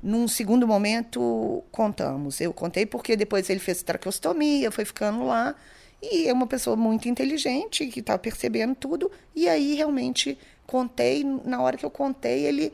Num 0.02 0.28
segundo 0.28 0.66
momento, 0.66 1.62
contamos. 1.70 2.40
Eu 2.40 2.52
contei 2.52 2.86
porque 2.86 3.16
depois 3.16 3.50
ele 3.50 3.60
fez 3.60 3.82
traqueostomia, 3.82 4.70
foi 4.70 4.84
ficando 4.84 5.26
lá. 5.26 5.54
E 6.00 6.28
é 6.28 6.32
uma 6.32 6.46
pessoa 6.46 6.76
muito 6.76 7.08
inteligente, 7.08 7.86
que 7.88 8.00
está 8.00 8.16
percebendo 8.16 8.74
tudo. 8.74 9.10
E 9.34 9.48
aí, 9.48 9.74
realmente, 9.74 10.38
contei, 10.68 11.24
na 11.24 11.60
hora 11.62 11.78
que 11.78 11.84
eu 11.84 11.90
contei, 11.90 12.44
ele 12.44 12.72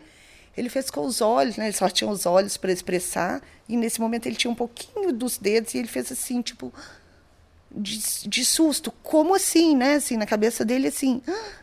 ele 0.56 0.68
fez 0.68 0.88
com 0.88 1.04
os 1.04 1.20
olhos, 1.20 1.56
né? 1.56 1.66
Ele 1.66 1.76
só 1.76 1.88
tinha 1.88 2.08
os 2.08 2.26
olhos 2.26 2.56
para 2.56 2.70
expressar, 2.70 3.42
e 3.68 3.76
nesse 3.76 4.00
momento 4.00 4.26
ele 4.26 4.36
tinha 4.36 4.50
um 4.50 4.54
pouquinho 4.54 5.12
dos 5.12 5.36
dedos 5.36 5.74
e 5.74 5.78
ele 5.78 5.88
fez 5.88 6.12
assim, 6.12 6.42
tipo 6.42 6.72
de, 7.70 8.28
de 8.28 8.44
susto. 8.44 8.92
Como 9.02 9.34
assim, 9.34 9.74
né? 9.76 9.94
Assim, 9.94 10.16
na 10.16 10.26
cabeça 10.26 10.64
dele 10.64 10.88
assim, 10.88 11.20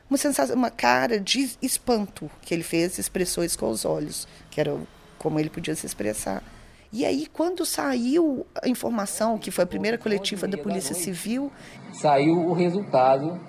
uma 0.09 0.17
sensação, 0.17 0.55
uma 0.55 0.69
cara 0.69 1.19
de 1.19 1.51
espanto 1.61 2.29
que 2.41 2.53
ele 2.53 2.63
fez, 2.63 2.97
expressou 2.97 3.45
isso 3.45 3.57
com 3.57 3.69
os 3.69 3.85
olhos, 3.85 4.27
que 4.49 4.59
era 4.59 4.77
como 5.17 5.39
ele 5.39 5.49
podia 5.49 5.75
se 5.75 5.85
expressar. 5.85 6.43
E 6.91 7.05
aí, 7.05 7.27
quando 7.31 7.65
saiu 7.65 8.45
a 8.61 8.67
informação, 8.67 9.37
que 9.37 9.49
foi 9.51 9.63
a 9.63 9.67
primeira 9.67 9.97
coletiva 9.97 10.45
da 10.45 10.57
Polícia 10.57 10.93
Civil. 10.93 11.49
Saiu 11.93 12.45
o 12.45 12.51
resultado 12.51 13.39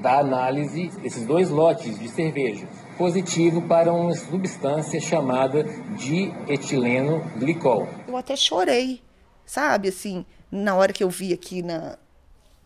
da 0.00 0.18
análise 0.18 0.88
desses 1.02 1.24
dois 1.26 1.50
lotes 1.50 1.98
de 1.98 2.08
cervejas. 2.08 2.68
positivo 2.96 3.62
para 3.62 3.92
uma 3.92 4.12
substância 4.12 5.00
chamada 5.00 5.62
de 5.96 6.32
etileno 6.48 7.22
glicol. 7.36 7.88
Eu 8.08 8.16
até 8.16 8.34
chorei, 8.34 9.00
sabe, 9.46 9.88
assim, 9.88 10.26
na 10.50 10.74
hora 10.74 10.92
que 10.92 11.04
eu 11.04 11.08
vi 11.08 11.32
aqui 11.32 11.62
na, 11.62 11.96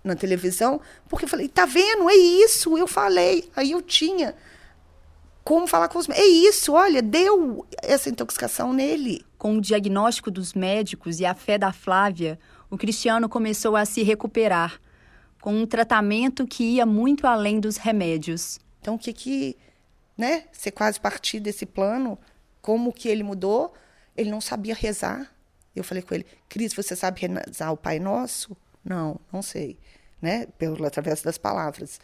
na 0.02 0.16
televisão, 0.16 0.80
porque 1.08 1.26
eu 1.26 1.28
falei, 1.28 1.48
tá 1.48 1.66
vendo? 1.66 2.08
É 2.08 2.14
isso, 2.14 2.78
eu 2.78 2.86
falei. 2.86 3.50
Aí 3.54 3.72
eu 3.72 3.82
tinha 3.82 4.34
como 5.44 5.66
falar 5.66 5.88
com 5.88 5.98
os 5.98 6.08
É 6.08 6.24
isso, 6.24 6.72
olha, 6.72 7.02
deu 7.02 7.66
essa 7.82 8.08
intoxicação 8.08 8.72
nele. 8.72 9.24
Com 9.36 9.56
o 9.56 9.60
diagnóstico 9.60 10.30
dos 10.30 10.54
médicos 10.54 11.18
e 11.18 11.26
a 11.26 11.34
fé 11.34 11.58
da 11.58 11.72
Flávia, 11.72 12.38
o 12.70 12.78
Cristiano 12.78 13.28
começou 13.28 13.74
a 13.76 13.84
se 13.84 14.02
recuperar, 14.02 14.80
com 15.42 15.52
um 15.52 15.66
tratamento 15.66 16.46
que 16.46 16.62
ia 16.62 16.86
muito 16.86 17.26
além 17.26 17.58
dos 17.58 17.76
remédios. 17.76 18.60
Então, 18.80 18.94
o 18.94 18.98
que 18.98 19.12
que, 19.12 19.56
né, 20.16 20.44
ser 20.52 20.70
quase 20.70 21.00
partir 21.00 21.40
desse 21.40 21.66
plano, 21.66 22.16
como 22.62 22.92
que 22.92 23.08
ele 23.08 23.24
mudou? 23.24 23.74
Ele 24.16 24.30
não 24.30 24.40
sabia 24.40 24.72
rezar. 24.72 25.34
Eu 25.74 25.82
falei 25.82 26.00
com 26.00 26.14
ele, 26.14 26.24
Cris, 26.48 26.72
você 26.72 26.94
sabe 26.94 27.20
rezar 27.20 27.72
o 27.72 27.76
Pai 27.76 27.98
Nosso? 27.98 28.56
Não, 28.84 29.20
não 29.32 29.42
sei, 29.42 29.76
né, 30.20 30.46
pelo 30.58 30.86
através 30.86 31.22
das 31.22 31.36
palavras. 31.36 32.00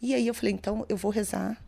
E 0.00 0.14
aí 0.14 0.26
eu 0.26 0.32
falei, 0.32 0.54
então 0.54 0.86
eu 0.88 0.96
vou 0.96 1.10
rezar 1.10 1.62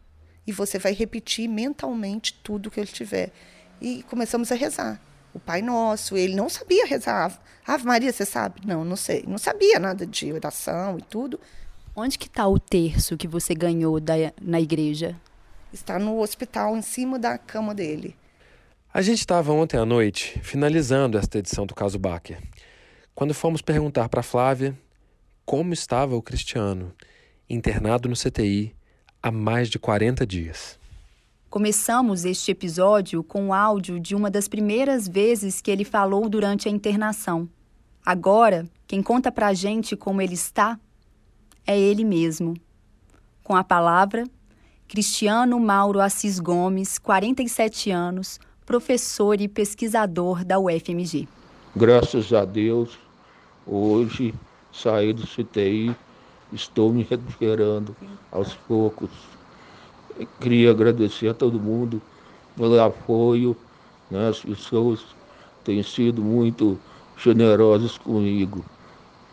e 0.46 0.52
você 0.52 0.78
vai 0.78 0.94
repetir 0.94 1.48
mentalmente 1.48 2.32
tudo 2.42 2.70
que 2.70 2.80
ele 2.80 2.86
tiver. 2.86 3.30
E 3.78 4.02
começamos 4.04 4.50
a 4.50 4.54
rezar. 4.54 4.98
O 5.32 5.38
Pai 5.38 5.62
Nosso, 5.62 6.16
ele 6.16 6.34
não 6.34 6.48
sabia 6.48 6.86
rezar. 6.86 7.40
Ave 7.66 7.84
Maria, 7.84 8.12
você 8.12 8.24
sabe? 8.24 8.66
Não, 8.66 8.84
não 8.84 8.96
sei. 8.96 9.24
Não 9.26 9.38
sabia 9.38 9.78
nada 9.78 10.04
de 10.04 10.32
oração 10.32 10.98
e 10.98 11.02
tudo. 11.02 11.38
Onde 11.94 12.18
que 12.18 12.26
está 12.26 12.48
o 12.48 12.58
terço 12.58 13.16
que 13.16 13.28
você 13.28 13.54
ganhou 13.54 14.00
da, 14.00 14.14
na 14.40 14.60
igreja? 14.60 15.16
Está 15.72 15.98
no 15.98 16.20
hospital, 16.20 16.76
em 16.76 16.82
cima 16.82 17.18
da 17.18 17.38
cama 17.38 17.74
dele. 17.74 18.16
A 18.92 19.02
gente 19.02 19.20
estava 19.20 19.52
ontem 19.52 19.76
à 19.76 19.84
noite 19.84 20.40
finalizando 20.42 21.16
esta 21.16 21.38
edição 21.38 21.64
do 21.64 21.76
caso 21.76 21.96
Baker, 21.96 22.38
quando 23.14 23.32
fomos 23.32 23.62
perguntar 23.62 24.08
para 24.08 24.22
Flávia 24.22 24.76
como 25.46 25.72
estava 25.72 26.16
o 26.16 26.22
Cristiano, 26.22 26.92
internado 27.48 28.08
no 28.08 28.16
CTI 28.16 28.74
há 29.22 29.30
mais 29.30 29.68
de 29.68 29.78
40 29.78 30.26
dias. 30.26 30.79
Começamos 31.50 32.24
este 32.24 32.52
episódio 32.52 33.24
com 33.24 33.48
o 33.48 33.52
áudio 33.52 33.98
de 33.98 34.14
uma 34.14 34.30
das 34.30 34.46
primeiras 34.46 35.08
vezes 35.08 35.60
que 35.60 35.68
ele 35.68 35.84
falou 35.84 36.28
durante 36.28 36.68
a 36.68 36.70
internação. 36.70 37.48
Agora, 38.06 38.70
quem 38.86 39.02
conta 39.02 39.32
pra 39.32 39.52
gente 39.52 39.96
como 39.96 40.22
ele 40.22 40.34
está 40.34 40.78
é 41.66 41.76
ele 41.76 42.04
mesmo. 42.04 42.54
Com 43.42 43.56
a 43.56 43.64
palavra, 43.64 44.24
Cristiano 44.86 45.58
Mauro 45.58 45.98
Assis 45.98 46.38
Gomes, 46.38 47.00
47 47.00 47.90
anos, 47.90 48.38
professor 48.64 49.40
e 49.40 49.48
pesquisador 49.48 50.44
da 50.44 50.56
UFMG. 50.56 51.26
Graças 51.74 52.32
a 52.32 52.44
Deus, 52.44 52.96
hoje 53.66 54.32
saí 54.72 55.12
do 55.12 55.26
CTI 55.26 55.96
estou 56.52 56.92
me 56.92 57.02
recuperando 57.02 57.94
aos 58.30 58.54
poucos. 58.54 59.10
Queria 60.40 60.70
agradecer 60.70 61.28
a 61.28 61.34
todo 61.34 61.60
mundo 61.60 62.00
pelo 62.56 62.80
apoio, 62.80 63.56
né? 64.10 64.28
as 64.28 64.40
pessoas 64.40 65.04
têm 65.64 65.82
sido 65.82 66.22
muito 66.22 66.78
generosas 67.16 67.98
comigo. 67.98 68.64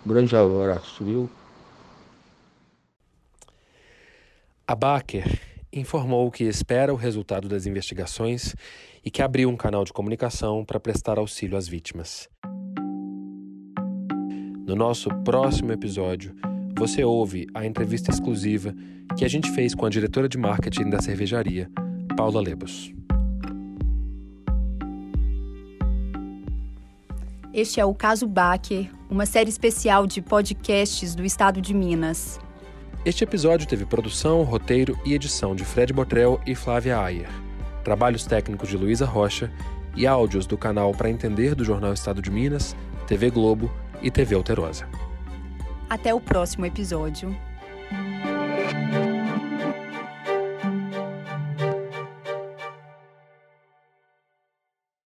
Um 0.05 0.09
grande 0.09 0.35
abraço, 0.35 1.03
viu? 1.03 1.29
A 4.67 4.75
Baker 4.75 5.23
informou 5.71 6.29
que 6.31 6.43
espera 6.43 6.93
o 6.93 6.97
resultado 6.97 7.47
das 7.47 7.65
investigações 7.65 8.55
e 9.03 9.09
que 9.09 9.21
abriu 9.21 9.49
um 9.49 9.55
canal 9.55 9.83
de 9.83 9.93
comunicação 9.93 10.65
para 10.65 10.79
prestar 10.79 11.17
auxílio 11.17 11.57
às 11.57 11.67
vítimas. 11.67 12.29
No 14.65 14.75
nosso 14.75 15.09
próximo 15.23 15.71
episódio, 15.71 16.35
você 16.77 17.03
ouve 17.03 17.47
a 17.53 17.65
entrevista 17.65 18.11
exclusiva 18.11 18.75
que 19.17 19.25
a 19.25 19.27
gente 19.27 19.51
fez 19.51 19.73
com 19.73 19.83
a 19.83 19.89
diretora 19.89 20.29
de 20.29 20.37
marketing 20.37 20.91
da 20.91 21.01
cervejaria, 21.01 21.67
Paula 22.15 22.39
Lebos. 22.39 22.93
Este 27.51 27.79
é 27.79 27.85
o 27.85 27.95
Caso 27.95 28.27
Baker, 28.27 28.87
uma 29.09 29.25
série 29.25 29.49
especial 29.49 30.05
de 30.05 30.21
podcasts 30.21 31.15
do 31.15 31.25
estado 31.25 31.59
de 31.59 31.73
Minas. 31.73 32.39
Este 33.03 33.23
episódio 33.23 33.67
teve 33.67 33.87
produção, 33.87 34.43
roteiro 34.43 34.95
e 35.03 35.15
edição 35.15 35.55
de 35.55 35.65
Fred 35.65 35.91
Botrel 35.91 36.39
e 36.45 36.53
Flávia 36.53 36.99
Ayer, 36.99 37.29
trabalhos 37.83 38.23
técnicos 38.23 38.69
de 38.69 38.77
Luísa 38.77 39.07
Rocha 39.07 39.51
e 39.95 40.05
áudios 40.05 40.45
do 40.45 40.59
canal 40.59 40.91
Para 40.91 41.09
Entender 41.09 41.55
do 41.55 41.65
Jornal 41.65 41.93
Estado 41.93 42.21
de 42.21 42.29
Minas, 42.29 42.75
TV 43.07 43.31
Globo 43.31 43.71
e 43.99 44.11
TV 44.11 44.35
Alterosa. 44.35 44.87
Até 45.89 46.13
o 46.13 46.21
próximo 46.21 46.67
episódio. 46.67 47.35